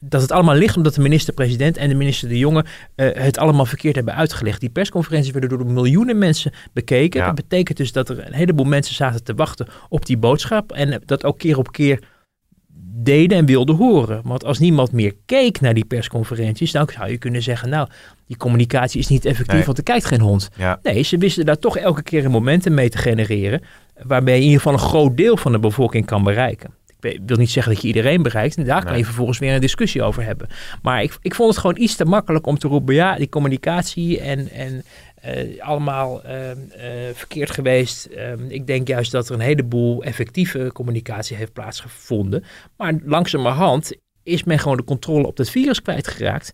dat 0.00 0.20
het 0.22 0.30
allemaal 0.32 0.54
ligt 0.54 0.76
omdat 0.76 0.94
de 0.94 1.00
minister-president 1.00 1.76
en 1.76 1.88
de 1.88 1.94
minister 1.94 2.28
De 2.28 2.38
Jonge 2.38 2.64
eh, 2.94 3.08
het 3.12 3.38
allemaal 3.38 3.66
verkeerd 3.66 3.94
hebben 3.94 4.14
uitgelegd. 4.14 4.60
Die 4.60 4.70
persconferenties 4.70 5.32
werden 5.32 5.50
door 5.50 5.66
miljoenen 5.66 6.18
mensen 6.18 6.52
bekeken. 6.72 7.20
Ja. 7.20 7.26
Dat 7.26 7.34
betekent 7.34 7.78
dus 7.78 7.92
dat 7.92 8.08
er 8.08 8.26
een 8.26 8.32
heleboel 8.32 8.66
mensen 8.66 8.94
zaten 8.94 9.24
te 9.24 9.34
wachten 9.34 9.66
op 9.88 10.06
die 10.06 10.16
boodschap. 10.16 10.72
En 10.72 11.02
dat 11.06 11.24
ook 11.24 11.38
keer 11.38 11.58
op 11.58 11.72
keer 11.72 12.02
deden 12.94 13.38
en 13.38 13.46
wilden 13.46 13.76
horen. 13.76 14.20
Want 14.24 14.44
als 14.44 14.58
niemand 14.58 14.92
meer 14.92 15.14
keek 15.26 15.60
naar 15.60 15.74
die 15.74 15.84
persconferenties, 15.84 16.72
dan 16.72 16.88
zou 16.94 17.10
je 17.10 17.18
kunnen 17.18 17.42
zeggen, 17.42 17.68
nou, 17.68 17.88
die 18.26 18.36
communicatie 18.36 19.00
is 19.00 19.08
niet 19.08 19.24
effectief, 19.24 19.56
Nee. 19.56 19.64
want 19.64 19.78
er 19.78 19.84
kijkt 19.84 20.04
geen 20.04 20.20
hond. 20.20 20.48
Ja. 20.56 20.78
Nee, 20.82 21.02
ze 21.02 21.18
wisten 21.18 21.46
daar 21.46 21.58
toch 21.58 21.76
elke 21.76 22.02
keer 22.02 22.24
een 22.24 22.30
momentum 22.30 22.74
mee 22.74 22.88
te 22.88 22.98
genereren, 22.98 23.62
waarbij 24.02 24.34
je 24.34 24.40
in 24.40 24.46
ieder 24.46 24.60
geval 24.60 24.72
een 24.72 24.88
groot 24.88 25.16
deel 25.16 25.36
van 25.36 25.52
de 25.52 25.58
bevolking 25.58 26.06
kan 26.06 26.22
bereiken. 26.22 26.70
Wil 27.02 27.36
niet 27.36 27.50
zeggen 27.50 27.72
dat 27.72 27.82
je 27.82 27.88
iedereen 27.88 28.22
bereikt, 28.22 28.56
en 28.56 28.64
daar 28.64 28.80
kan 28.80 28.90
Nee. 28.90 28.98
je 28.98 29.04
vervolgens 29.04 29.38
weer 29.38 29.54
een 29.54 29.60
discussie 29.60 30.02
over 30.02 30.24
hebben. 30.24 30.48
Maar 30.82 31.02
ik, 31.02 31.16
ik 31.22 31.34
vond 31.34 31.50
het 31.50 31.58
gewoon 31.58 31.80
iets 31.80 31.96
te 31.96 32.04
makkelijk 32.04 32.46
om 32.46 32.58
te 32.58 32.68
roepen, 32.68 32.94
ja, 32.94 33.16
die 33.16 33.28
communicatie 33.28 34.20
en, 34.20 34.50
en 34.50 34.84
eh, 35.14 35.62
allemaal 35.62 36.22
ehm, 36.22 36.56
eh, 36.70 36.90
verkeerd 37.14 37.50
geweest. 37.50 38.04
Ehm, 38.04 38.44
ik 38.48 38.66
denk 38.66 38.88
juist 38.88 39.12
dat 39.12 39.28
er 39.28 39.34
een 39.34 39.40
heleboel 39.40 40.02
effectieve 40.04 40.70
communicatie 40.72 41.36
heeft 41.36 41.52
plaatsgevonden. 41.52 42.44
Maar 42.76 42.94
langzamerhand 43.04 43.92
is 44.22 44.44
men 44.44 44.58
gewoon 44.58 44.76
de 44.76 44.84
controle 44.84 45.26
op 45.26 45.36
dat 45.36 45.50
virus 45.50 45.82
kwijtgeraakt. 45.82 46.52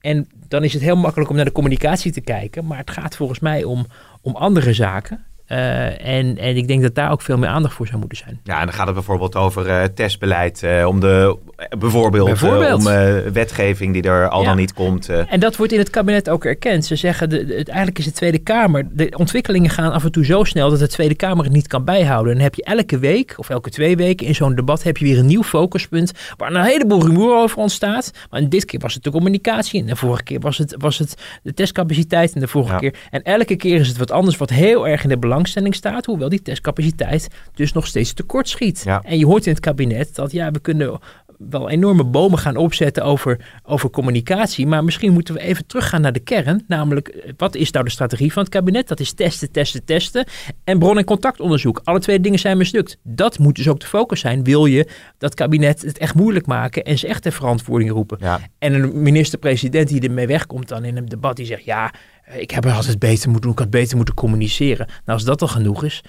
En 0.00 0.28
dan 0.48 0.64
is 0.64 0.72
het 0.72 0.82
heel 0.82 0.96
makkelijk 0.96 1.30
om 1.30 1.36
naar 1.36 1.44
de 1.44 1.52
communicatie 1.52 2.12
te 2.12 2.20
kijken. 2.20 2.66
Maar 2.66 2.78
het 2.78 2.90
gaat 2.90 3.16
volgens 3.16 3.40
mij 3.40 3.64
om, 3.64 3.86
om 4.20 4.36
andere 4.36 4.72
zaken. 4.72 5.25
Eh, 5.46 6.06
en, 6.18 6.38
en 6.38 6.56
ik 6.56 6.68
denk 6.68 6.82
dat 6.82 6.94
daar 6.94 7.10
ook 7.10 7.22
veel 7.22 7.38
meer 7.38 7.48
aandacht 7.48 7.74
voor 7.74 7.86
zou 7.86 7.98
moeten 7.98 8.18
zijn. 8.18 8.40
Ja, 8.44 8.60
en 8.60 8.66
dan 8.66 8.74
gaat 8.74 8.86
het 8.86 8.94
bijvoorbeeld 8.94 9.36
over 9.36 9.66
eh, 9.68 9.84
testbeleid, 9.84 10.62
eh, 10.62 10.86
om 10.86 11.00
de, 11.00 11.36
bijvoorbeeld, 11.78 12.26
Bijvoorbeeld. 12.26 12.86
om 12.86 13.32
wetgeving 13.32 13.92
die 13.92 14.02
er 14.02 14.28
al 14.28 14.40
Ja. 14.40 14.46
dan 14.46 14.56
niet 14.56 14.72
komt. 14.72 15.08
En 15.08 15.40
dat 15.40 15.56
wordt 15.56 15.72
in 15.72 15.78
het 15.78 15.90
kabinet 15.90 16.30
ook 16.30 16.44
erkend. 16.44 16.84
Ze 16.84 16.96
zeggen, 16.96 17.28
de, 17.30 17.44
eigenlijk 17.54 17.98
is 17.98 18.04
de 18.04 18.12
Tweede 18.12 18.38
Kamer... 18.38 18.86
De 18.92 19.12
ontwikkelingen 19.16 19.70
gaan 19.70 19.92
af 19.92 20.04
en 20.04 20.12
toe 20.12 20.24
zo 20.24 20.44
snel 20.44 20.70
dat 20.70 20.78
de 20.78 20.88
Tweede 20.88 21.14
Kamer 21.14 21.44
het 21.44 21.52
niet 21.52 21.66
kan 21.66 21.84
bijhouden. 21.84 22.28
En 22.32 22.34
dan 22.38 22.44
heb 22.44 22.54
je 22.54 22.64
elke 22.64 22.98
week 22.98 23.34
of 23.36 23.50
elke 23.50 23.70
twee 23.70 23.96
weken 23.96 24.26
in 24.26 24.34
zo'n 24.34 24.54
debat... 24.54 24.82
heb 24.82 24.96
je 24.96 25.04
weer 25.04 25.18
een 25.18 25.26
nieuw 25.26 25.42
focuspunt 25.42 26.12
waar 26.36 26.54
een 26.54 26.62
heleboel 26.62 27.02
rumoer 27.06 27.36
over 27.36 27.58
ontstaat. 27.58 28.10
Maar 28.30 28.48
dit 28.48 28.64
keer 28.64 28.80
was 28.80 28.94
het 28.94 29.02
de 29.02 29.10
communicatie. 29.10 29.80
En 29.80 29.86
de 29.86 29.96
vorige 29.96 30.22
keer 30.22 30.40
was 30.40 30.58
het, 30.58 30.74
was 30.78 30.98
het 30.98 31.14
de 31.42 31.54
testcapaciteit. 31.54 32.32
En 32.34 32.40
de 32.40 32.48
vorige 32.48 32.72
Ja. 32.72 32.78
keer... 32.78 32.94
En 33.10 33.22
elke 33.22 33.56
keer 33.56 33.80
is 33.80 33.88
het 33.88 33.96
wat 33.98 34.10
anders 34.10 34.36
wat 34.36 34.50
heel 34.50 34.88
erg 34.88 35.02
in 35.02 35.08
de 35.08 35.18
belangstelling 35.36 35.74
staat. 35.74 36.06
Hoewel 36.06 36.28
die 36.28 36.42
testcapaciteit 36.42 37.28
dus 37.54 37.72
nog 37.72 37.86
steeds 37.86 38.12
tekort 38.12 38.48
schiet. 38.48 38.82
Ja. 38.84 39.02
En 39.04 39.18
je 39.18 39.26
hoort 39.26 39.46
in 39.46 39.52
het 39.52 39.60
kabinet 39.60 40.14
dat 40.14 40.32
ja, 40.32 40.50
we 40.50 40.58
kunnen 40.58 41.00
wel 41.38 41.70
enorme 41.70 42.04
bomen 42.04 42.38
gaan 42.38 42.56
opzetten 42.56 43.04
over, 43.04 43.60
over 43.62 43.90
communicatie. 43.90 44.66
Maar 44.66 44.84
misschien 44.84 45.12
moeten 45.12 45.34
we 45.34 45.40
even 45.40 45.66
teruggaan 45.66 46.00
naar 46.00 46.12
de 46.12 46.20
kern. 46.20 46.64
Namelijk, 46.68 47.08
eh, 47.08 47.32
wat 47.36 47.54
is 47.54 47.70
nou 47.70 47.84
de 47.84 47.90
strategie 47.90 48.32
van 48.32 48.42
het 48.42 48.52
kabinet? 48.52 48.88
Dat 48.88 49.00
is 49.00 49.12
testen, 49.12 49.50
testen, 49.50 49.84
testen. 49.84 50.26
En 50.64 50.78
bron- 50.78 50.98
en 50.98 51.04
contactonderzoek. 51.04 51.80
Alle 51.84 51.98
twee 51.98 52.20
dingen 52.20 52.38
zijn 52.38 52.56
mislukt. 52.56 52.98
Dat 53.02 53.38
moet 53.38 53.56
dus 53.56 53.68
ook 53.68 53.80
de 53.80 53.86
focus 53.86 54.20
zijn. 54.20 54.44
Wil 54.44 54.66
je 54.66 54.88
dat 55.18 55.34
kabinet 55.34 55.82
het 55.82 55.98
echt 55.98 56.14
moeilijk 56.14 56.46
maken 56.46 56.84
en 56.84 56.98
ze 56.98 57.06
echt 57.06 57.22
ter 57.22 57.32
verantwoording 57.32 57.90
roepen? 57.90 58.18
Ja. 58.20 58.40
En 58.58 58.74
een 58.74 59.02
minister-president 59.02 59.88
die 59.88 60.00
ermee 60.00 60.26
wegkomt 60.26 60.68
dan 60.68 60.84
in 60.84 60.96
een 60.96 61.08
debat, 61.08 61.36
die 61.36 61.46
zegt: 61.46 61.64
Ja, 61.64 61.92
eh, 62.24 62.40
ik 62.40 62.50
heb 62.50 62.64
het 62.64 62.74
altijd 62.74 62.98
beter 62.98 63.24
moeten 63.24 63.40
doen, 63.40 63.52
ik 63.52 63.58
had 63.58 63.70
beter 63.70 63.96
moeten 63.96 64.14
communiceren. 64.14 64.86
Nou, 64.86 65.18
als 65.18 65.24
dat 65.24 65.42
al 65.42 65.48
genoeg 65.48 65.84
is. 65.84 66.02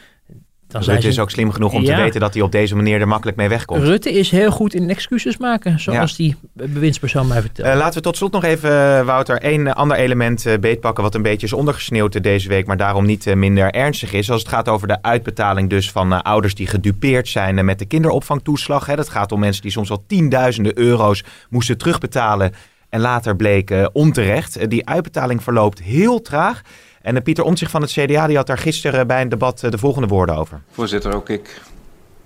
Dan 0.68 0.82
Rutte 0.82 1.02
ze 1.02 1.08
is 1.08 1.20
ook 1.20 1.30
slim 1.32 1.52
genoeg 1.52 1.74
om 1.74 1.82
Ja. 1.84 1.96
te 1.96 2.02
weten 2.02 2.20
dat 2.20 2.34
hij 2.34 2.44
op 2.44 2.52
deze 2.52 2.76
manier 2.76 3.00
er 3.02 3.08
makkelijk 3.08 3.38
mee 3.38 3.48
wegkomt. 3.50 3.84
Rutte 3.84 4.12
is 4.14 4.32
heel 4.32 4.52
goed 4.52 4.74
in 4.74 4.90
excuses 4.90 5.38
maken, 5.38 5.80
zoals 5.80 6.16
die 6.16 6.36
bewindspersoon 6.54 7.28
mij 7.28 7.42
vertelt. 7.42 7.68
Eh, 7.68 7.76
laten 7.76 7.94
we 7.94 8.02
tot 8.02 8.18
slot 8.18 8.32
nog 8.32 8.44
even, 8.44 8.98
eh, 8.98 9.06
Wouter, 9.06 9.38
één 9.42 9.76
ander 9.76 9.98
element 9.98 10.46
eh, 10.46 10.58
beetpakken 10.60 11.04
wat 11.04 11.16
een 11.16 11.22
beetje 11.22 11.46
is 11.46 11.54
ondergesneeuwd 11.54 12.16
eh, 12.16 12.22
deze 12.22 12.48
week, 12.50 12.66
maar 12.68 12.78
daarom 12.78 13.06
niet 13.06 13.28
eh, 13.28 13.36
minder 13.36 13.72
ernstig 13.72 14.14
is. 14.14 14.32
Als 14.32 14.42
het 14.42 14.50
gaat 14.50 14.70
over 14.70 14.88
de 14.88 15.02
uitbetaling 15.02 15.70
dus 15.70 15.92
van 15.92 16.14
eh, 16.14 16.20
ouders 16.22 16.56
die 16.56 16.68
gedupeerd 16.68 17.28
zijn 17.28 17.58
eh, 17.58 17.64
met 17.64 17.80
de 17.80 17.86
kinderopvangtoeslag. 17.86 18.86
Hè. 18.86 18.96
Dat 18.96 19.10
gaat 19.10 19.32
om 19.32 19.40
mensen 19.40 19.62
die 19.62 19.72
soms 19.72 19.90
al 19.92 20.04
tienduizenden 20.08 20.78
euro's 20.80 21.24
moesten 21.50 21.78
terugbetalen 21.78 22.54
en 22.90 23.00
later 23.00 23.36
bleek 23.36 23.72
eh, 23.72 23.86
onterecht. 23.94 24.58
Eh, 24.58 24.68
die 24.68 24.88
uitbetaling 24.88 25.44
verloopt 25.44 25.82
heel 25.82 26.22
traag. 26.22 26.62
En 27.08 27.16
eh, 27.16 27.24
Pieter 27.24 27.44
Omtzigt 27.44 27.72
van 27.72 27.82
het 27.82 27.92
CDA 27.92 28.28
die 28.28 28.36
had 28.36 28.48
daar 28.48 28.58
gisteren 28.58 29.08
bij 29.08 29.22
een 29.22 29.30
debat 29.30 29.64
eh, 29.64 29.72
de 29.72 29.78
volgende 29.78 30.08
woorden 30.08 30.36
over. 30.36 30.62
Voorzitter, 30.72 31.16
ook 31.16 31.30
ik 31.30 31.62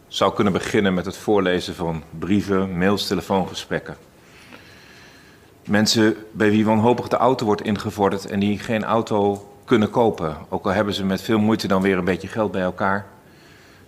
zou 0.08 0.34
kunnen 0.34 0.54
beginnen 0.54 0.94
met 0.94 1.06
het 1.06 1.18
voorlezen 1.18 1.76
van 1.76 2.04
brieven, 2.20 2.78
mails, 2.78 3.08
telefoongesprekken. 3.08 3.96
Mensen 5.66 6.16
bij 6.32 6.50
wie 6.50 6.66
wanhopig 6.66 7.08
de 7.08 7.16
auto 7.16 7.46
wordt 7.46 7.62
ingevorderd 7.62 8.26
en 8.26 8.40
die 8.40 8.60
geen 8.60 8.84
auto 8.84 9.50
kunnen 9.66 9.90
kopen. 9.90 10.38
Ook 10.50 10.66
al 10.66 10.72
hebben 10.72 10.94
ze 10.94 11.06
met 11.06 11.22
veel 11.22 11.40
moeite 11.40 11.68
dan 11.68 11.82
weer 11.82 11.98
een 11.98 12.06
beetje 12.06 12.28
geld 12.28 12.52
bij 12.52 12.62
elkaar. 12.62 13.06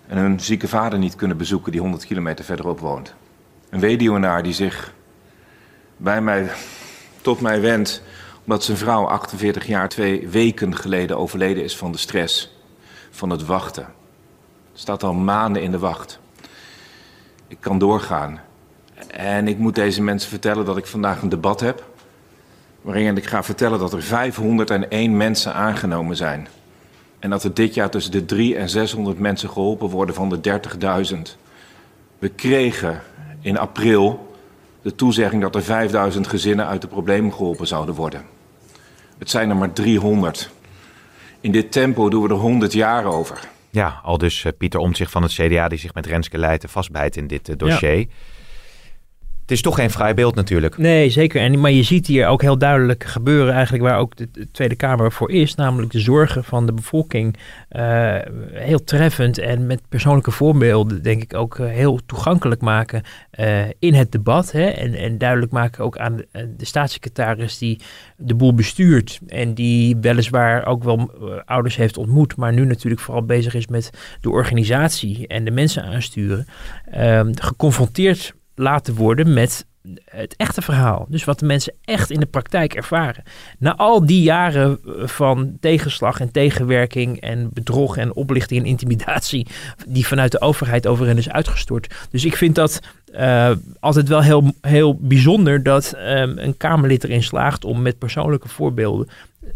En 0.07 0.17
hun 0.17 0.39
zieke 0.39 0.67
vader 0.67 0.99
niet 0.99 1.15
kunnen 1.15 1.37
bezoeken 1.37 1.71
die 1.71 1.81
100 1.81 2.05
kilometer 2.05 2.45
verderop 2.45 2.79
woont. 2.79 3.13
Een 3.69 3.79
weduwnaar 3.79 4.43
die 4.43 4.53
zich 4.53 4.93
bij 5.97 6.21
mij, 6.21 6.51
tot 7.21 7.41
mij 7.41 7.61
wendt 7.61 8.03
omdat 8.43 8.63
zijn 8.63 8.77
vrouw 8.77 9.05
48 9.05 9.67
jaar 9.67 9.89
twee 9.89 10.27
weken 10.27 10.75
geleden 10.75 11.17
overleden 11.17 11.63
is 11.63 11.77
van 11.77 11.91
de 11.91 11.97
stress 11.97 12.51
van 13.09 13.29
het 13.29 13.45
wachten. 13.45 13.87
Staat 14.73 15.03
al 15.03 15.13
maanden 15.13 15.61
in 15.61 15.71
de 15.71 15.79
wacht. 15.79 16.19
Ik 17.47 17.57
kan 17.59 17.77
doorgaan. 17.77 18.39
En 19.07 19.47
ik 19.47 19.57
moet 19.57 19.75
deze 19.75 20.01
mensen 20.01 20.29
vertellen 20.29 20.65
dat 20.65 20.77
ik 20.77 20.85
vandaag 20.85 21.21
een 21.21 21.29
debat 21.29 21.59
heb. 21.59 21.83
Waarin 22.81 23.17
ik 23.17 23.25
ga 23.25 23.43
vertellen 23.43 23.79
dat 23.79 23.93
er 23.93 24.01
501 24.01 25.17
mensen 25.17 25.53
aangenomen 25.53 26.15
zijn. 26.15 26.47
En 27.19 27.29
dat 27.29 27.43
er 27.43 27.53
dit 27.53 27.73
jaar 27.73 27.89
tussen 27.89 28.11
de 28.11 28.25
300 28.25 28.61
en 28.61 28.69
600 28.69 29.19
mensen 29.19 29.49
geholpen 29.49 29.89
worden 29.89 30.15
van 30.15 30.29
de 30.29 30.59
30.000. 31.15 31.37
We 32.19 32.29
kregen 32.29 33.01
in 33.41 33.57
april 33.57 34.35
de 34.81 34.95
toezegging 34.95 35.41
dat 35.41 35.55
er 35.55 35.63
5000 35.63 36.27
gezinnen 36.27 36.67
uit 36.67 36.81
de 36.81 36.87
problemen 36.87 37.33
geholpen 37.33 37.67
zouden 37.67 37.95
worden. 37.95 38.32
Het 39.23 39.31
zijn 39.31 39.49
er 39.49 39.55
maar 39.55 39.73
300. 39.73 40.49
In 41.41 41.51
dit 41.51 41.71
tempo 41.71 42.09
doen 42.09 42.23
we 42.23 42.29
er 42.29 42.35
100 42.35 42.73
jaar 42.73 43.05
over. 43.05 43.39
Ja, 43.69 43.99
al 44.03 44.17
dus 44.17 44.45
eh, 44.45 44.51
Pieter 44.57 44.79
Omtzigt 44.79 45.11
van 45.11 45.23
het 45.23 45.31
CDA 45.31 45.67
die 45.67 45.79
zich 45.79 45.93
met 45.93 46.05
Renske 46.05 46.37
Leijten 46.37 46.69
vastbijt 46.69 47.15
in 47.17 47.27
dit 47.27 47.49
eh, 47.49 47.57
dossier. 47.57 48.07
Het 49.43 49.51
is 49.51 49.61
toch 49.61 49.75
geen 49.75 49.89
vrij 49.89 50.13
beeld 50.13 50.35
natuurlijk. 50.35 50.77
Nee, 50.77 51.09
zeker. 51.09 51.41
En, 51.41 51.59
maar 51.59 51.71
je 51.71 51.83
ziet 51.83 52.07
hier 52.07 52.27
ook 52.27 52.41
heel 52.41 52.57
duidelijk 52.57 53.03
gebeuren 53.03 53.53
eigenlijk 53.53 53.83
waar 53.83 53.97
ook 53.97 54.15
de, 54.15 54.27
de 54.31 54.51
Tweede 54.51 54.75
Kamer 54.75 55.11
voor 55.11 55.31
is. 55.31 55.55
Namelijk 55.55 55.91
de 55.91 55.99
zorgen 55.99 56.43
van 56.43 56.65
de 56.65 56.73
bevolking. 56.73 57.37
eh, 57.69 58.17
heel 58.51 58.83
treffend 58.83 59.37
en 59.37 59.65
met 59.65 59.81
persoonlijke 59.89 60.31
voorbeelden 60.31 61.01
denk 61.03 61.23
ik 61.23 61.33
ook 61.33 61.59
eh, 61.59 61.67
heel 61.67 61.99
toegankelijk 62.05 62.61
maken 62.61 63.03
eh, 63.31 63.61
in 63.79 63.93
het 63.93 64.11
debat. 64.11 64.51
Hè? 64.51 64.65
En, 64.65 64.93
en 64.93 65.17
duidelijk 65.17 65.51
maken 65.51 65.83
ook 65.83 65.97
aan 65.97 66.17
de, 66.17 66.25
staatssecretaris 66.57 67.57
die 67.57 67.79
de 68.17 68.35
boel 68.35 68.53
bestuurt. 68.53 69.19
En 69.27 69.53
die 69.53 69.97
weliswaar 70.01 70.65
ook 70.65 70.83
wel 70.83 71.11
ouders 71.45 71.75
heeft 71.75 71.97
ontmoet. 71.97 72.35
Maar 72.35 72.53
nu 72.53 72.65
natuurlijk 72.65 73.01
vooral 73.01 73.25
bezig 73.25 73.53
is 73.53 73.67
met 73.67 73.89
de 74.21 74.29
organisatie 74.29 75.27
en 75.27 75.45
de 75.45 75.51
mensen 75.51 75.83
aansturen. 75.83 76.45
ehm, 76.91 77.31
geconfronteerd 77.35 78.33
laten 78.55 78.95
worden 78.95 79.33
met 79.33 79.65
het 80.05 80.35
echte 80.35 80.61
verhaal. 80.61 81.05
Dus 81.09 81.23
wat 81.23 81.39
de 81.39 81.45
mensen 81.45 81.73
echt 81.83 82.09
in 82.09 82.19
de 82.19 82.25
praktijk 82.25 82.73
ervaren. 82.73 83.23
Na 83.59 83.75
al 83.75 84.05
die 84.05 84.21
jaren 84.21 84.79
eh, 84.85 85.07
van 85.07 85.57
tegenslag 85.59 86.19
en 86.19 86.31
tegenwerking 86.31 87.19
en 87.21 87.49
bedrog 87.53 87.97
en 87.97 88.13
oplichting 88.13 88.61
en 88.61 88.65
intimidatie 88.67 89.47
die 89.87 90.07
vanuit 90.07 90.31
de 90.31 90.41
overheid 90.41 90.87
over 90.87 91.05
hen 91.05 91.17
is 91.17 91.29
uitgestort. 91.29 91.95
Dus 92.09 92.25
ik 92.25 92.35
vind 92.35 92.55
dat 92.55 92.79
eh, 93.13 93.51
altijd 93.79 94.07
wel 94.07 94.21
heel, 94.21 94.53
heel 94.61 94.97
bijzonder 94.99 95.63
dat 95.63 95.93
ehm, 95.93 96.37
een 96.37 96.57
Kamerlid 96.57 97.03
erin 97.03 97.23
slaagt 97.23 97.65
om 97.65 97.81
met 97.81 97.97
persoonlijke 97.97 98.49
voorbeelden 98.49 99.07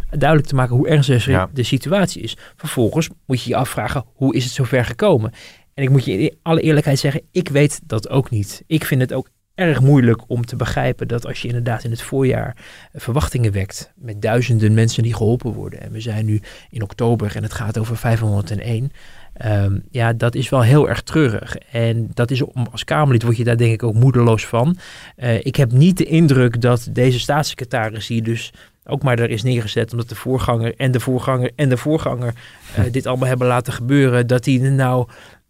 duidelijk 0.09 0.49
te 0.49 0.55
maken 0.55 0.75
hoe 0.75 0.87
ernstig 0.87 1.25
Ja. 1.25 1.49
de 1.53 1.63
situatie 1.63 2.21
is. 2.21 2.37
Vervolgens 2.55 3.09
moet 3.25 3.43
je 3.43 3.49
je 3.49 3.55
afvragen, 3.55 4.05
hoe 4.13 4.35
is 4.35 4.43
het 4.43 4.53
zover 4.53 4.85
gekomen? 4.85 5.33
En 5.77 5.83
ik 5.83 5.89
moet 5.89 6.05
je 6.05 6.11
in 6.11 6.37
alle 6.41 6.61
eerlijkheid 6.61 6.99
zeggen, 6.99 7.21
ik 7.31 7.49
weet 7.49 7.79
dat 7.83 8.09
ook 8.09 8.29
niet. 8.29 8.63
Ik 8.67 8.85
vind 8.85 9.01
het 9.01 9.13
ook 9.13 9.29
erg 9.55 9.81
moeilijk 9.81 10.21
om 10.27 10.45
te 10.45 10.55
begrijpen 10.55 11.07
dat 11.07 11.25
als 11.25 11.41
je 11.41 11.47
inderdaad 11.47 11.83
in 11.83 11.91
het 11.91 12.01
voorjaar 12.01 12.55
eh, 12.91 13.01
verwachtingen 13.01 13.51
wekt 13.51 13.91
met 13.95 14.21
duizenden 14.21 14.73
mensen 14.73 15.03
die 15.03 15.13
geholpen 15.13 15.53
worden. 15.53 15.81
En 15.81 15.91
we 15.91 16.01
zijn 16.01 16.25
nu 16.25 16.41
in 16.69 16.81
oktober 16.83 17.35
en 17.35 17.43
het 17.43 17.53
gaat 17.53 17.77
over 17.77 17.97
501. 17.97 18.91
Ehm, 19.33 19.79
ja, 19.91 20.13
dat 20.13 20.35
is 20.35 20.49
wel 20.49 20.61
heel 20.61 20.89
erg 20.89 21.01
treurig. 21.01 21.55
En 21.71 22.09
dat 22.13 22.31
is 22.31 22.41
om, 22.41 22.67
als 22.71 22.83
Kamerlid 22.83 23.23
word 23.23 23.37
je 23.37 23.43
daar 23.43 23.57
denk 23.57 23.73
ik 23.73 23.83
ook 23.83 23.93
moedeloos 23.93 24.45
van. 24.45 24.77
Eh, 25.15 25.45
ik 25.45 25.55
heb 25.55 25.71
niet 25.71 25.97
de 25.97 26.05
indruk 26.05 26.61
dat 26.61 26.87
deze 26.91 27.19
staatssecretaris 27.19 28.07
die 28.07 28.21
dus 28.21 28.53
ook 28.87 29.03
maar 29.03 29.19
er 29.19 29.29
is 29.29 29.43
neergezet 29.43 29.91
omdat 29.91 30.09
de 30.09 30.15
voorganger 30.15 30.75
en 30.75 30.91
de 30.91 30.99
voorganger 30.99 31.51
en 31.55 31.69
de 31.69 31.77
voorganger 31.77 32.33
eh, 32.75 32.83
dit 32.91 33.05
allemaal 33.05 33.27
hebben 33.27 33.47
laten 33.47 33.73
gebeuren, 33.73 34.27
dat 34.27 34.43
die 34.43 34.61
nou 34.61 35.07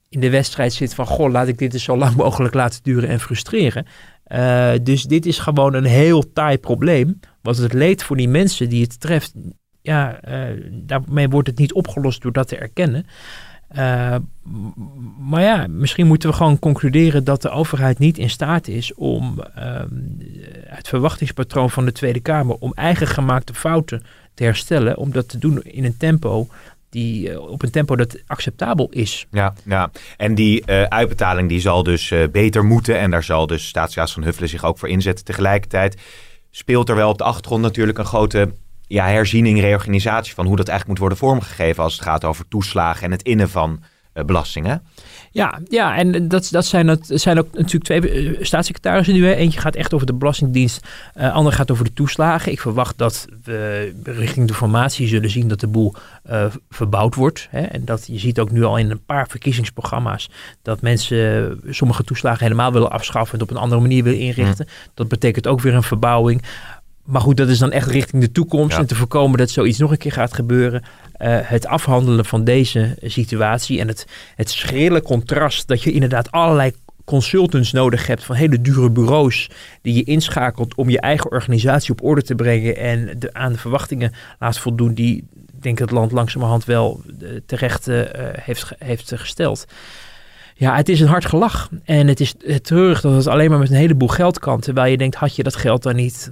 in 0.09 0.19
de 0.19 0.29
wedstrijd 0.29 0.73
zit 0.73 0.93
van 0.93 1.05
goh, 1.05 1.31
laat 1.31 1.47
ik 1.47 1.57
dit 1.57 1.71
dus 1.71 1.83
zo 1.83 1.97
lang 1.97 2.15
mogelijk 2.25 2.53
laten 2.53 2.79
duren 2.83 3.09
en 3.09 3.19
frustreren. 3.19 3.85
Uh, 4.27 4.71
dus 4.81 5.03
dit 5.03 5.25
is 5.25 5.39
gewoon 5.39 5.73
een 5.73 5.85
heel 5.85 6.31
taai 6.33 6.57
probleem. 6.57 7.19
Want 7.41 7.57
het 7.57 7.73
leed 7.73 8.03
voor 8.03 8.17
die 8.17 8.29
mensen 8.29 8.69
die 8.69 8.81
het 8.81 8.99
treft, 8.99 9.33
ja, 9.81 10.19
uh, 10.27 10.61
daarmee 10.71 11.29
wordt 11.29 11.47
het 11.47 11.57
niet 11.57 11.73
opgelost 11.73 12.21
door 12.21 12.31
dat 12.31 12.47
te 12.47 12.57
erkennen. 12.57 13.05
Uh, 13.77 14.15
maar 15.19 15.41
ja, 15.41 15.67
misschien 15.67 16.07
moeten 16.07 16.29
we 16.29 16.35
gewoon 16.35 16.59
concluderen 16.59 17.23
dat 17.23 17.41
de 17.41 17.49
overheid 17.49 17.99
niet 17.99 18.17
in 18.17 18.29
staat 18.29 18.67
is 18.67 18.93
om 18.93 19.43
het 20.65 20.87
verwachtingspatroon 20.87 21.69
van 21.69 21.85
de 21.85 21.91
Tweede 21.91 22.19
Kamer 22.19 22.55
om 22.59 22.71
eigen 22.73 23.07
gemaakte 23.07 23.53
fouten 23.53 24.03
te 24.33 24.43
herstellen, 24.43 24.97
om 24.97 25.11
dat 25.11 25.29
te 25.29 25.37
doen 25.37 25.61
in 25.63 25.85
een 25.85 25.97
tempo 25.97 26.47
die, 26.89 27.29
uh, 27.29 27.39
op 27.39 27.63
een 27.63 27.71
tempo 27.71 27.95
dat 27.95 28.17
acceptabel 28.27 28.89
is. 28.89 29.27
Ja, 29.31 29.53
ja. 29.65 29.91
en 30.17 30.35
die 30.35 30.63
uh, 30.65 30.83
uitbetaling 30.83 31.49
die 31.49 31.59
zal 31.59 31.83
dus 31.83 32.11
uh, 32.11 32.27
beter 32.31 32.65
moeten 32.65 32.99
en 32.99 33.11
daar 33.11 33.23
zal 33.23 33.47
dus 33.47 33.67
staatssecretaris 33.67 34.13
Van 34.13 34.23
Huffelen 34.23 34.49
zich 34.49 34.63
ook 34.63 34.77
voor 34.77 34.89
inzetten. 34.89 35.25
Tegelijkertijd 35.25 36.01
speelt 36.51 36.89
er 36.89 36.95
wel 36.95 37.09
op 37.09 37.17
de 37.17 37.23
achtergrond 37.23 37.61
natuurlijk 37.61 37.97
een 37.97 38.05
grote 38.05 38.53
ja, 38.87 39.07
herziening, 39.07 39.59
reorganisatie 39.59 40.33
van 40.33 40.45
hoe 40.45 40.55
dat 40.55 40.67
eigenlijk 40.67 40.99
moet 40.99 41.09
worden 41.09 41.27
vormgegeven 41.27 41.83
als 41.83 41.93
het 41.93 42.03
gaat 42.03 42.25
over 42.25 42.47
toeslagen 42.47 43.03
en 43.03 43.11
het 43.11 43.21
innen 43.21 43.49
van 43.49 43.83
belastingen. 44.25 44.83
Ja, 45.37 45.59
ja 45.69 45.95
en 45.95 46.27
dat, 46.27 46.47
dat 46.51 46.65
zijn, 46.65 46.87
dat 46.87 46.99
zijn 47.05 47.39
ook 47.39 47.47
natuurlijk 47.53 47.83
twee 47.83 48.09
eh, 48.09 48.43
staatssecretarissen 48.45 49.13
nu. 49.13 49.25
Hè. 49.25 49.33
Eentje 49.33 49.59
gaat 49.59 49.75
echt 49.75 49.93
over 49.93 50.07
de 50.07 50.13
Belastingdienst, 50.13 50.87
uh, 51.17 51.33
ander 51.33 51.53
gaat 51.53 51.71
over 51.71 51.85
de 51.85 51.93
toeslagen. 51.93 52.51
Ik 52.51 52.61
verwacht 52.61 52.97
dat 52.97 53.27
we 53.43 53.93
richting 54.03 54.47
de 54.47 54.53
formatie 54.53 55.07
zullen 55.07 55.29
zien 55.29 55.47
dat 55.47 55.59
de 55.59 55.67
boel 55.67 55.93
uh, 56.29 56.45
verbouwd 56.69 57.15
wordt. 57.15 57.47
Hè. 57.49 57.61
En 57.61 57.85
dat 57.85 58.07
je 58.07 58.19
ziet 58.19 58.39
ook 58.39 58.51
nu 58.51 58.63
al 58.63 58.77
in 58.77 58.91
een 58.91 59.05
paar 59.05 59.27
verkiezingsprogramma's 59.27 60.29
dat 60.61 60.81
mensen 60.81 61.59
sommige 61.69 62.03
toeslagen 62.03 62.43
helemaal 62.43 62.71
willen 62.71 62.91
afschaffen 62.91 63.33
en 63.33 63.39
het 63.39 63.49
op 63.49 63.55
een 63.55 63.61
andere 63.63 63.81
manier 63.81 64.03
willen 64.03 64.19
inrichten. 64.19 64.65
Mm. 64.67 64.91
Dat 64.93 65.07
betekent 65.07 65.47
ook 65.47 65.61
weer 65.61 65.73
een 65.73 65.83
verbouwing. 65.83 66.43
Maar 67.07 67.21
goed, 67.21 67.37
dat 67.37 67.47
is 67.47 67.59
dan 67.59 67.71
echt 67.71 67.89
richting 67.89 68.21
de 68.21 68.31
toekomst. 68.31 68.75
Ja. 68.75 68.81
En 68.81 68.87
te 68.87 68.95
voorkomen 68.95 69.37
dat 69.37 69.49
zoiets 69.49 69.77
nog 69.77 69.91
een 69.91 69.97
keer 69.97 70.11
gaat 70.11 70.33
gebeuren. 70.33 70.81
Uh, 70.81 71.37
het 71.41 71.65
afhandelen 71.65 72.25
van 72.25 72.43
deze 72.43 72.97
situatie 73.01 73.79
en 73.79 73.87
het, 73.87 74.07
het 74.35 74.49
schrille 74.49 75.01
contrast 75.01 75.67
dat 75.67 75.83
je 75.83 75.91
inderdaad 75.91 76.31
allerlei 76.31 76.71
consultants 77.05 77.71
nodig 77.71 78.07
hebt 78.07 78.23
van 78.23 78.35
hele 78.35 78.61
dure 78.61 78.89
bureaus 78.89 79.49
die 79.81 79.93
je 79.93 80.03
inschakelt 80.03 80.75
om 80.75 80.89
je 80.89 80.99
eigen 80.99 81.31
organisatie 81.31 81.91
op 81.91 82.03
orde 82.03 82.23
te 82.23 82.35
brengen 82.35 82.77
en 82.77 83.19
de, 83.19 83.33
aan 83.33 83.51
de 83.51 83.57
verwachtingen 83.57 84.13
laat 84.39 84.59
voldoen 84.59 84.93
die 84.93 85.25
ik 85.55 85.63
denk 85.63 85.79
het 85.79 85.91
land 85.91 86.11
langzamerhand 86.11 86.65
wel 86.65 87.01
uh, 87.19 87.29
terecht 87.45 87.87
uh, 87.87 88.01
heeft, 88.41 88.71
heeft 88.79 89.11
gesteld. 89.15 89.65
Ja, 90.55 90.75
het 90.75 90.89
is 90.89 90.99
een 90.99 91.07
hard 91.07 91.25
gelach. 91.25 91.69
En 91.83 92.07
het 92.07 92.19
is 92.19 92.33
treurig 92.61 93.01
dat 93.01 93.15
het 93.15 93.27
alleen 93.27 93.49
maar 93.49 93.59
met 93.59 93.69
een 93.69 93.75
heleboel 93.75 94.07
geld 94.07 94.39
kan. 94.39 94.59
Terwijl 94.59 94.91
je 94.91 94.97
denkt, 94.97 95.15
had 95.15 95.35
je 95.35 95.43
dat 95.43 95.55
geld 95.55 95.83
dan 95.83 95.95
niet 95.95 96.31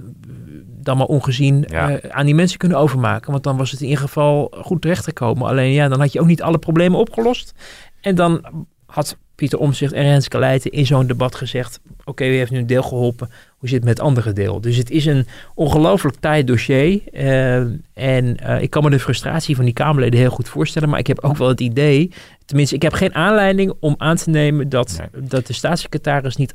dan 0.86 0.96
maar 0.96 1.06
ongezien 1.06 1.64
ja. 1.68 1.90
uh, 1.90 1.96
aan 2.08 2.26
die 2.26 2.34
mensen 2.34 2.58
kunnen 2.58 2.78
overmaken. 2.78 3.30
Want 3.30 3.44
dan 3.44 3.56
was 3.56 3.70
het 3.70 3.80
in 3.80 3.86
ieder 3.86 4.02
geval 4.02 4.52
goed 4.60 4.82
terechtgekomen. 4.82 5.48
Alleen 5.48 5.72
ja, 5.72 5.88
dan 5.88 6.00
had 6.00 6.12
je 6.12 6.20
ook 6.20 6.26
niet 6.26 6.42
alle 6.42 6.58
problemen 6.58 6.98
opgelost. 6.98 7.54
En 8.00 8.14
dan 8.14 8.44
had 8.86 9.16
Pieter 9.34 9.58
Omzicht 9.58 9.92
en 9.92 10.02
Renske 10.02 10.38
Leijten 10.38 10.70
in 10.70 10.86
zo'n 10.86 11.06
debat 11.06 11.34
gezegd... 11.34 11.80
oké, 11.98 12.10
okay, 12.10 12.30
u 12.30 12.36
heeft 12.36 12.50
nu 12.50 12.58
een 12.58 12.66
deel 12.66 12.82
geholpen, 12.82 13.30
hoe 13.56 13.68
zit 13.68 13.78
het 13.78 13.84
met 13.84 13.96
het 13.96 14.06
andere 14.06 14.32
deel? 14.32 14.60
Dus 14.60 14.76
het 14.76 14.90
is 14.90 15.06
een 15.06 15.26
ongelooflijk 15.54 16.16
taai 16.20 16.44
dossier. 16.44 17.00
Uh, 17.12 17.56
en 17.92 18.36
uh, 18.42 18.62
ik 18.62 18.70
kan 18.70 18.82
me 18.82 18.90
de 18.90 18.98
frustratie 19.00 19.56
van 19.56 19.64
die 19.64 19.74
Kamerleden 19.74 20.20
heel 20.20 20.30
goed 20.30 20.48
voorstellen... 20.48 20.88
maar 20.88 20.98
ik 20.98 21.06
heb 21.06 21.20
ook 21.20 21.36
wel 21.36 21.48
het 21.48 21.60
idee... 21.60 22.12
tenminste, 22.44 22.74
ik 22.74 22.82
heb 22.82 22.92
geen 22.92 23.14
aanleiding 23.14 23.72
om 23.80 23.94
aan 23.98 24.16
te 24.16 24.30
nemen... 24.30 24.68
dat, 24.68 24.96
nee. 24.98 25.24
dat 25.24 25.46
de 25.46 25.52
staatssecretaris 25.52 26.36
niet 26.36 26.54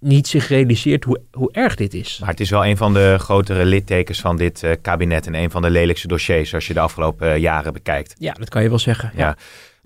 niet 0.00 0.26
zich 0.26 0.48
realiseert 0.48 1.04
hoe, 1.04 1.20
hoe 1.32 1.52
erg 1.52 1.74
dit 1.74 1.94
is. 1.94 2.18
Maar 2.20 2.28
het 2.28 2.40
is 2.40 2.50
wel 2.50 2.66
een 2.66 2.76
van 2.76 2.94
de 2.94 3.16
grotere 3.18 3.64
littekens 3.64 4.20
van 4.20 4.36
dit 4.36 4.62
uh, 4.62 4.72
kabinet 4.82 5.26
en 5.26 5.34
een 5.34 5.50
van 5.50 5.62
de 5.62 5.70
lelijkste 5.70 6.08
dossiers 6.08 6.54
als 6.54 6.66
je 6.66 6.74
de 6.74 6.80
afgelopen 6.80 7.28
uh, 7.28 7.36
jaren 7.36 7.72
bekijkt. 7.72 8.14
Ja, 8.18 8.32
dat 8.32 8.48
kan 8.48 8.62
je 8.62 8.68
wel 8.68 8.78
zeggen. 8.78 9.12
Ja. 9.14 9.26
ja. 9.26 9.36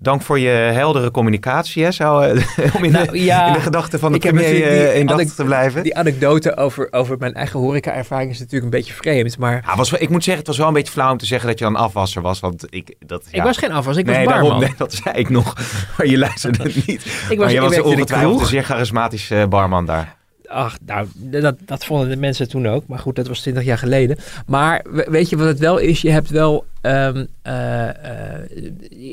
Dank 0.02 0.22
voor 0.22 0.38
je 0.38 0.48
heldere 0.48 1.10
communicatie, 1.10 1.84
hè, 1.84 1.90
uh, 2.00 2.74
om 2.76 2.84
in, 2.84 2.92
nou, 2.92 3.10
de, 3.10 3.24
ja, 3.24 3.46
in 3.46 3.52
de 3.52 3.60
gedachten 3.60 3.98
van 3.98 4.12
de 4.12 4.18
premier 4.18 4.94
in 4.94 5.06
dag 5.06 5.22
te 5.22 5.44
blijven. 5.44 5.82
Die 5.82 5.96
anekdote 5.96 6.56
over, 6.56 6.88
over 6.90 7.18
mijn 7.18 7.34
eigen 7.34 7.60
horeca-ervaring 7.60 8.30
is 8.30 8.38
natuurlijk 8.38 8.64
een 8.64 8.78
beetje 8.78 8.92
vreemd. 8.92 9.38
Maar... 9.38 9.62
Ja, 9.66 9.76
was, 9.76 9.92
ik 9.92 10.08
moet 10.08 10.24
zeggen, 10.24 10.38
het 10.38 10.46
was 10.46 10.56
wel 10.58 10.66
een 10.66 10.72
beetje 10.72 10.92
flauw 10.92 11.10
om 11.10 11.18
te 11.18 11.26
zeggen 11.26 11.48
dat 11.48 11.58
je 11.58 11.64
een 11.64 11.76
afwasser 11.76 12.22
was. 12.22 12.40
Want 12.40 12.66
ik, 12.68 12.94
dat, 13.06 13.24
ja. 13.30 13.38
ik 13.38 13.42
was 13.42 13.56
geen 13.56 13.72
afwasser, 13.72 14.02
ik 14.02 14.08
nee, 14.10 14.24
was 14.24 14.34
barman. 14.34 14.48
Daarom, 14.48 14.60
nee, 14.60 14.74
dat 14.76 14.92
zei 14.92 15.16
ik 15.16 15.28
nog, 15.28 15.54
maar 15.96 16.06
je 16.06 16.18
luisterde 16.18 16.62
het 16.62 16.86
niet. 16.86 17.04
ik 17.04 17.28
was, 17.28 17.36
maar 17.38 17.52
je 17.52 17.60
was 17.60 17.80
ongetwijfeld 17.80 18.40
een 18.40 18.46
zeer 18.46 18.64
charismatische 18.64 19.46
barman 19.48 19.86
daar. 19.86 20.16
Ach, 20.52 20.76
nou, 20.86 21.06
dat, 21.14 21.56
dat 21.64 21.84
vonden 21.84 22.08
de 22.08 22.16
mensen 22.16 22.48
toen 22.48 22.66
ook. 22.68 22.86
Maar 22.86 22.98
goed, 22.98 23.16
dat 23.16 23.28
was 23.28 23.40
20 23.40 23.64
jaar 23.64 23.78
geleden. 23.78 24.18
Maar 24.46 24.84
weet 25.06 25.28
je 25.28 25.36
wat 25.36 25.46
het 25.46 25.58
wel 25.58 25.78
is? 25.78 26.02
Je 26.02 26.10
hebt 26.10 26.30
wel. 26.30 26.64
Um, 26.82 27.26
uh, 27.46 27.84
uh, 27.84 27.92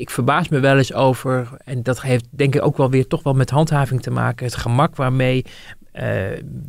ik 0.00 0.10
verbaas 0.10 0.48
me 0.48 0.60
wel 0.60 0.76
eens 0.76 0.92
over. 0.92 1.48
En 1.64 1.82
dat 1.82 2.02
heeft 2.02 2.24
denk 2.30 2.54
ik 2.54 2.62
ook 2.62 2.76
wel 2.76 2.90
weer 2.90 3.06
toch 3.06 3.22
wel 3.22 3.34
met 3.34 3.50
handhaving 3.50 4.02
te 4.02 4.10
maken. 4.10 4.46
Het 4.46 4.56
gemak 4.56 4.96
waarmee. 4.96 5.44
Uh, 5.94 6.02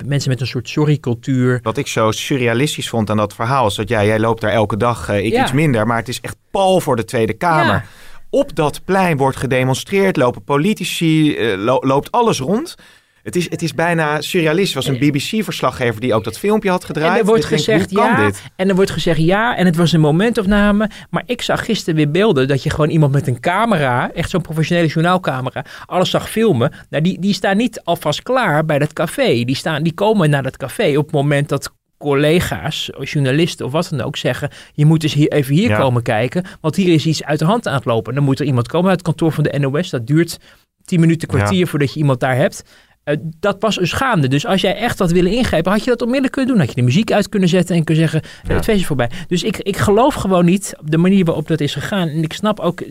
mensen 0.05 0.29
met 0.29 0.41
een 0.41 0.47
soort 0.47 0.69
sorry-cultuur. 0.69 1.59
Wat 1.63 1.77
ik 1.77 1.87
zo 1.87 2.11
surrealistisch 2.11 2.89
vond 2.89 3.09
aan 3.09 3.17
dat 3.17 3.33
verhaal 3.33 3.67
is 3.67 3.75
dat 3.75 3.89
ja, 3.89 4.03
jij 4.03 4.19
loopt 4.19 4.41
daar 4.41 4.51
elke 4.51 4.77
dag, 4.77 5.09
ik 5.09 5.31
ja. 5.31 5.41
iets 5.41 5.51
minder, 5.51 5.87
maar 5.87 5.97
het 5.97 6.07
is 6.07 6.21
echt 6.21 6.35
pal 6.51 6.79
voor 6.79 6.95
de 6.95 7.05
Tweede 7.05 7.33
Kamer. 7.33 7.73
Ja. 7.73 7.83
Op 8.29 8.55
dat 8.55 8.81
plein 8.85 9.17
wordt 9.17 9.37
gedemonstreerd, 9.37 10.17
lopen 10.17 10.43
politici, 10.43 11.37
lo 11.55 11.79
loopt 11.81 12.11
alles 12.11 12.39
rond. 12.39 12.75
Het 13.23 13.35
is, 13.35 13.49
het 13.49 13.61
is 13.61 13.73
bijna 13.73 14.21
surrealistisch. 14.21 14.73
Was 14.73 14.87
een 14.87 14.97
BBC-verslaggever 14.97 16.01
die 16.01 16.13
ook 16.13 16.23
dat 16.23 16.37
filmpje 16.37 16.69
had 16.69 16.85
gedraaid. 16.85 17.11
En 17.11 17.19
er 17.19 17.25
wordt 17.25 17.45
gezegd 17.45 17.89
denk, 17.89 18.07
ja. 18.07 18.25
Dit? 18.25 18.43
En 18.55 18.69
er 18.69 18.75
wordt 18.75 18.91
gezegd 18.91 19.19
ja. 19.19 19.57
En 19.57 19.65
het 19.65 19.75
was 19.75 19.91
een 19.91 19.99
momentopname. 19.99 20.89
Maar 21.09 21.23
ik 21.25 21.41
zag 21.41 21.65
gisteren 21.65 21.95
weer 21.95 22.11
beelden 22.11 22.47
dat 22.47 22.63
je 22.63 22.69
gewoon 22.69 22.89
iemand 22.89 23.11
met 23.11 23.27
een 23.27 23.39
camera, 23.39 24.11
echt 24.13 24.29
zo'n 24.29 24.41
professionele 24.41 24.87
journaalcamera, 24.87 25.65
alles 25.85 26.09
zag 26.09 26.29
filmen. 26.29 26.71
Nou, 26.89 27.03
die, 27.03 27.19
die 27.19 27.33
staan 27.33 27.57
niet 27.57 27.81
alvast 27.83 28.23
klaar 28.23 28.65
bij 28.65 28.79
dat 28.79 28.93
café. 28.93 29.43
Die, 29.43 29.55
staan, 29.55 29.83
die 29.83 29.93
komen 29.93 30.29
naar 30.29 30.43
dat 30.43 30.57
café 30.57 30.97
op 30.97 31.05
het 31.05 31.13
moment 31.13 31.49
dat 31.49 31.71
collega's, 31.97 32.89
journalisten 32.99 33.65
of 33.65 33.71
wat 33.71 33.87
dan 33.89 34.01
ook 34.01 34.17
zeggen: 34.17 34.49
je 34.73 34.85
moet 34.85 35.03
eens 35.03 35.13
hier 35.13 35.31
even 35.31 35.55
hier 35.55 35.69
ja. 35.69 35.77
komen 35.77 36.01
kijken, 36.01 36.45
want 36.61 36.75
hier 36.75 36.93
is 36.93 37.05
iets 37.05 37.23
uit 37.23 37.39
de 37.39 37.45
hand 37.45 37.67
aan 37.67 37.75
het 37.75 37.85
lopen. 37.85 38.15
Dan 38.15 38.23
moet 38.23 38.39
er 38.39 38.45
iemand 38.45 38.67
komen 38.67 38.89
uit 38.89 38.97
het 38.97 39.07
kantoor 39.07 39.31
van 39.31 39.43
de 39.43 39.59
NOS. 39.59 39.89
Dat 39.89 40.07
duurt 40.07 40.39
10 40.85 40.99
minuten, 40.99 41.27
kwartier 41.27 41.59
ja. 41.59 41.65
voordat 41.65 41.93
je 41.93 41.99
iemand 41.99 42.19
daar 42.19 42.35
hebt. 42.35 42.63
Uh, 43.05 43.15
dat 43.39 43.55
was 43.59 43.79
een 43.79 43.87
gaande. 43.87 44.27
Dus 44.27 44.45
als 44.45 44.61
jij 44.61 44.75
echt 44.75 44.99
had 44.99 45.11
willen 45.11 45.31
ingrijpen, 45.31 45.71
had 45.71 45.83
je 45.83 45.89
dat 45.89 46.01
onmiddellijk 46.01 46.33
kunnen 46.33 46.51
doen. 46.51 46.59
Had 46.59 46.69
je 46.69 46.81
de 46.81 46.87
muziek 46.87 47.11
uit 47.11 47.29
kunnen 47.29 47.49
zetten 47.49 47.75
en 47.75 47.83
kunnen 47.83 48.09
zeggen, 48.09 48.29
ja. 48.47 48.53
het 48.53 48.63
feest 48.63 48.79
is 48.79 48.85
voorbij. 48.85 49.09
Dus 49.27 49.43
ik, 49.43 49.57
ik 49.57 49.77
geloof 49.77 50.13
gewoon 50.13 50.45
niet 50.45 50.73
op 50.79 50.91
de 50.91 50.97
manier 50.97 51.25
waarop 51.25 51.47
dat 51.47 51.59
is 51.59 51.73
gegaan. 51.73 52.07
En 52.07 52.23
ik 52.23 52.33
snap 52.33 52.59
ook, 52.59 52.81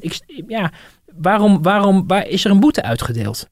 ik, 0.00 0.20
ja, 0.48 0.70
waarom, 1.16 1.62
waarom 1.62 2.06
waar 2.06 2.26
is 2.26 2.44
er 2.44 2.50
een 2.50 2.60
boete 2.60 2.82
uitgedeeld? 2.82 3.48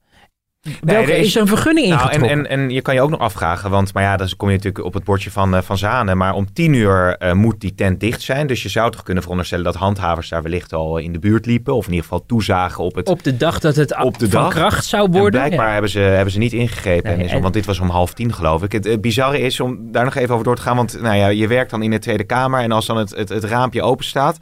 Welke 0.80 1.10
nee, 1.10 1.18
is, 1.18 1.26
is, 1.26 1.34
een 1.34 1.46
vergunning 1.46 1.88
nou, 1.88 2.00
ingetrokken? 2.00 2.38
En, 2.38 2.46
en, 2.46 2.60
en 2.60 2.70
je 2.70 2.82
kan 2.82 2.94
je 2.94 3.00
ook 3.00 3.10
nog 3.10 3.20
afvragen, 3.20 3.70
want 3.70 3.94
maar 3.94 4.02
ja, 4.02 4.16
dan 4.16 4.28
kom 4.36 4.48
je 4.48 4.56
natuurlijk 4.56 4.84
op 4.84 4.94
het 4.94 5.04
bordje 5.04 5.30
van, 5.30 5.54
uh, 5.54 5.60
van 5.60 5.78
Zanen. 5.78 6.16
Maar 6.16 6.34
om 6.34 6.52
tien 6.52 6.72
uur 6.72 7.16
uh, 7.22 7.32
moet 7.32 7.60
die 7.60 7.74
tent 7.74 8.00
dicht 8.00 8.22
zijn. 8.22 8.46
Dus 8.46 8.62
je 8.62 8.68
zou 8.68 8.90
toch 8.90 9.02
kunnen 9.02 9.22
veronderstellen 9.22 9.64
dat 9.64 9.74
handhavers 9.74 10.28
daar 10.28 10.42
wellicht 10.42 10.72
al 10.72 10.98
in 10.98 11.12
de 11.12 11.18
buurt 11.18 11.46
liepen. 11.46 11.74
Of 11.74 11.84
in 11.84 11.90
ieder 11.90 12.04
geval 12.04 12.26
toezagen 12.26 12.84
op 12.84 12.94
het... 12.94 13.08
Op 13.08 13.22
de 13.22 13.36
dag 13.36 13.58
dat 13.58 13.76
het 13.76 14.02
op 14.02 14.18
de 14.18 14.30
van 14.30 14.42
dag. 14.42 14.52
kracht 14.52 14.84
zou 14.84 15.10
worden. 15.10 15.24
En 15.24 15.30
blijkbaar 15.30 15.66
ja. 15.66 15.72
hebben, 15.72 15.90
ze, 15.90 15.98
hebben 15.98 16.32
ze 16.32 16.38
niet 16.38 16.52
ingegrepen. 16.52 17.10
Nee, 17.10 17.28
en 17.28 17.34
is, 17.34 17.40
want 17.40 17.54
dit 17.54 17.66
was 17.66 17.78
om 17.78 17.88
half 17.88 18.14
tien 18.14 18.32
geloof 18.32 18.62
ik. 18.62 18.72
Het, 18.72 18.84
het 18.84 19.00
bizarre 19.00 19.40
is 19.40 19.60
om 19.60 19.92
daar 19.92 20.04
nog 20.04 20.14
even 20.14 20.32
over 20.32 20.44
door 20.44 20.56
te 20.56 20.62
gaan. 20.62 20.76
Want 20.76 21.00
nou 21.00 21.16
ja, 21.16 21.28
je 21.28 21.46
werkt 21.46 21.70
dan 21.70 21.82
in 21.82 21.90
de 21.90 21.98
Tweede 21.98 22.24
Kamer. 22.24 22.60
En 22.60 22.72
als 22.72 22.86
dan 22.86 22.96
het, 22.96 23.10
het, 23.10 23.28
het 23.28 23.44
raampje 23.44 23.82
open 23.82 24.04
staat 24.04 24.38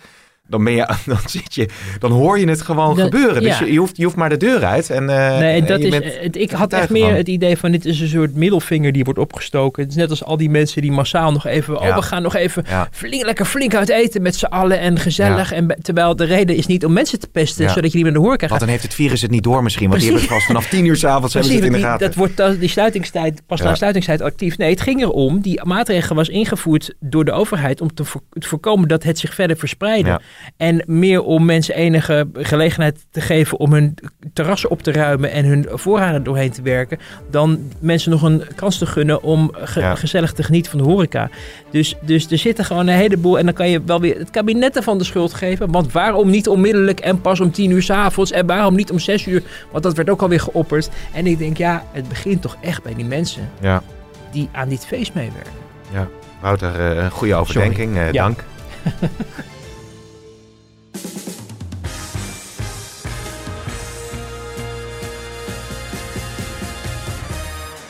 dan, 0.48 0.64
ben 0.64 0.72
je, 0.72 0.88
dan, 1.06 1.18
zit 1.26 1.54
je, 1.54 1.68
dan 1.98 2.12
hoor 2.12 2.38
je 2.38 2.48
het 2.48 2.62
gewoon 2.62 2.96
dat, 2.96 3.04
gebeuren. 3.04 3.42
Dus 3.42 3.58
ja. 3.58 3.64
je, 3.64 3.72
je, 3.72 3.78
hoeft, 3.78 3.96
je 3.96 4.04
hoeft 4.04 4.16
maar 4.16 4.28
de 4.28 4.36
deur 4.36 4.64
uit. 4.64 4.90
En, 4.90 5.02
uh, 5.02 5.38
nee, 5.38 5.62
dat 5.62 5.80
is, 5.80 5.94
het, 5.94 6.36
ik 6.36 6.50
had 6.50 6.72
echt 6.72 6.90
meer 6.90 7.14
het 7.14 7.28
idee 7.28 7.56
van 7.56 7.70
dit 7.70 7.84
is 7.84 8.00
een 8.00 8.08
soort 8.08 8.34
middelvinger 8.34 8.92
die 8.92 9.04
wordt 9.04 9.18
opgestoken. 9.18 9.82
Het 9.82 9.90
is 9.90 9.96
net 9.96 10.10
als 10.10 10.24
al 10.24 10.36
die 10.36 10.50
mensen 10.50 10.82
die 10.82 10.92
massaal 10.92 11.32
nog 11.32 11.46
even, 11.46 11.74
ja. 11.74 11.88
oh 11.88 11.94
we 11.94 12.02
gaan 12.02 12.22
nog 12.22 12.36
even 12.36 12.64
ja. 12.68 12.88
flink, 12.90 13.24
lekker 13.24 13.44
flink 13.44 13.74
uit 13.74 13.88
eten 13.88 14.22
met 14.22 14.36
z'n 14.36 14.44
allen 14.44 14.80
en 14.80 14.98
gezellig. 14.98 15.52
En, 15.52 15.76
terwijl 15.82 16.16
de 16.16 16.24
reden 16.24 16.56
is 16.56 16.66
niet 16.66 16.84
om 16.84 16.92
mensen 16.92 17.20
te 17.20 17.28
pesten, 17.28 17.70
zodat 17.70 17.90
je 17.90 17.96
niet 17.96 18.06
meer 18.06 18.14
de 18.14 18.18
hoor 18.18 18.36
krijgt. 18.36 18.48
Want 18.48 18.60
dan 18.60 18.70
heeft 18.70 18.82
het 18.82 18.94
virus 18.94 19.22
het 19.22 19.30
niet 19.30 19.42
door 19.42 19.62
misschien, 19.62 19.88
want 19.88 20.00
die 20.00 20.10
hebben 20.10 20.28
het 20.28 20.36
vast 20.36 20.46
vanaf 20.46 20.68
tien 20.68 20.84
uur 20.84 20.96
s'avonds 20.96 21.34
hebben 21.34 21.52
ze 21.52 21.58
het 21.58 21.66
in 21.66 21.72
de 21.72 21.78
gaten. 21.78 22.06
Dat 22.06 22.16
wordt 22.16 22.60
die 22.60 22.68
sluitingstijd, 22.68 23.42
pas 23.46 23.60
na 23.60 23.74
sluitingstijd 23.74 24.22
actief. 24.22 24.58
Nee, 24.58 24.70
het 24.70 24.80
ging 24.80 25.00
erom, 25.00 25.40
die 25.40 25.64
maatregel 25.64 26.14
was 26.14 26.28
ingevoerd 26.28 26.94
door 27.00 27.24
de 27.24 27.32
overheid 27.32 27.80
om 27.80 27.94
te, 27.94 28.04
vo 28.04 28.20
te 28.30 28.48
voorkomen 28.48 28.88
dat 28.88 29.02
het 29.02 29.18
zich 29.18 29.34
verder 29.34 29.56
verspreidde. 29.56 30.20
En 30.56 30.82
meer 30.86 31.22
om 31.22 31.44
mensen 31.44 31.74
enige 31.74 32.28
gelegenheid 32.32 33.06
te 33.10 33.20
geven 33.20 33.58
om 33.58 33.72
hun 33.72 33.94
terrassen 34.32 34.70
op 34.70 34.82
te 34.82 34.92
ruimen 34.92 35.30
en 35.30 35.44
hun 35.44 35.66
voorraden 35.70 36.22
doorheen 36.22 36.50
te 36.50 36.62
werken. 36.62 36.98
Dan 37.30 37.58
mensen 37.78 38.10
nog 38.10 38.22
een 38.22 38.42
kans 38.54 38.78
te 38.78 38.86
gunnen 38.86 39.22
om 39.22 39.50
ge- 39.54 39.80
Ja. 39.80 39.94
gezellig 39.94 40.32
te 40.32 40.42
genieten 40.42 40.70
van 40.70 40.80
de 40.80 40.86
horeca. 40.86 41.30
Dus, 41.70 41.94
dus 42.02 42.30
er 42.30 42.38
zitten 42.38 42.64
gewoon 42.64 42.86
een 42.86 42.94
heleboel. 42.96 43.38
En 43.38 43.44
dan 43.44 43.54
kan 43.54 43.70
je 43.70 43.82
wel 43.86 44.00
weer 44.00 44.18
het 44.18 44.30
kabinet 44.30 44.76
ervan 44.76 44.98
de 44.98 45.04
schuld 45.04 45.34
geven. 45.34 45.70
Want 45.70 45.92
waarom 45.92 46.30
niet 46.30 46.48
onmiddellijk 46.48 47.00
en 47.00 47.20
pas 47.20 47.40
om 47.40 47.50
tien 47.50 47.70
uur 47.70 47.82
s'avonds? 47.82 48.30
En 48.30 48.46
waarom 48.46 48.74
niet 48.74 48.90
om 48.90 48.98
zes 48.98 49.26
uur? 49.26 49.42
Want 49.70 49.82
dat 49.82 49.96
werd 49.96 50.10
ook 50.10 50.22
alweer 50.22 50.40
geopperd. 50.40 50.88
En 51.12 51.26
ik 51.26 51.38
denk, 51.38 51.56
ja, 51.56 51.84
het 51.92 52.08
begint 52.08 52.42
toch 52.42 52.56
echt 52.60 52.82
bij 52.82 52.94
die 52.94 53.04
mensen 53.04 53.48
Ja. 53.60 53.82
die 54.32 54.48
aan 54.52 54.68
dit 54.68 54.86
feest 54.86 55.14
meewerken. 55.14 55.52
Ja. 55.92 56.08
Wouter, 56.40 56.74
eh, 56.80 57.02
een 57.04 57.10
goede 57.10 57.34
overdenking. 57.34 57.96
eh, 57.96 58.12
Ja. 58.12 58.30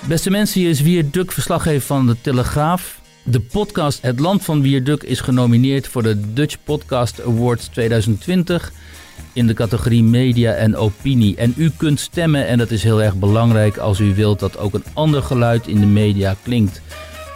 Beste 0.09 0.31
mensen, 0.31 0.61
hier 0.61 0.71
is 0.71 0.81
Wierduk, 0.81 1.33
verslaggever 1.33 1.87
van 1.87 2.07
de 2.07 2.16
Telegraaf. 2.21 3.01
De 3.23 3.40
podcast 3.40 4.03
Het 4.03 4.21
Land 4.21 4.44
van 4.44 4.62
Wierduk 4.62 5.03
is 5.03 5.21
genomineerd 5.21 5.88
voor 5.88 6.03
de 6.03 6.33
Dutch 6.33 6.57
Podcast 6.64 7.23
Awards 7.23 7.66
2020 7.66 8.73
in 9.33 9.47
de 9.47 9.55
categorie 9.55 10.03
Media 10.03 10.53
en 10.53 10.77
Opinie. 10.77 11.37
En 11.37 11.55
u 11.57 11.71
kunt 11.77 12.01
stemmen 12.01 12.47
en 12.47 12.59
dat 12.59 12.71
is 12.71 12.83
heel 12.83 13.03
erg 13.03 13.14
belangrijk 13.14 13.77
als 13.77 14.01
u 14.01 14.14
wilt 14.14 14.38
dat 14.38 14.59
ook 14.59 14.75
een 14.75 14.85
ander 14.92 15.23
geluid 15.23 15.66
in 15.66 15.81
de 15.81 15.87
media 15.87 16.37
klinkt. 16.42 16.81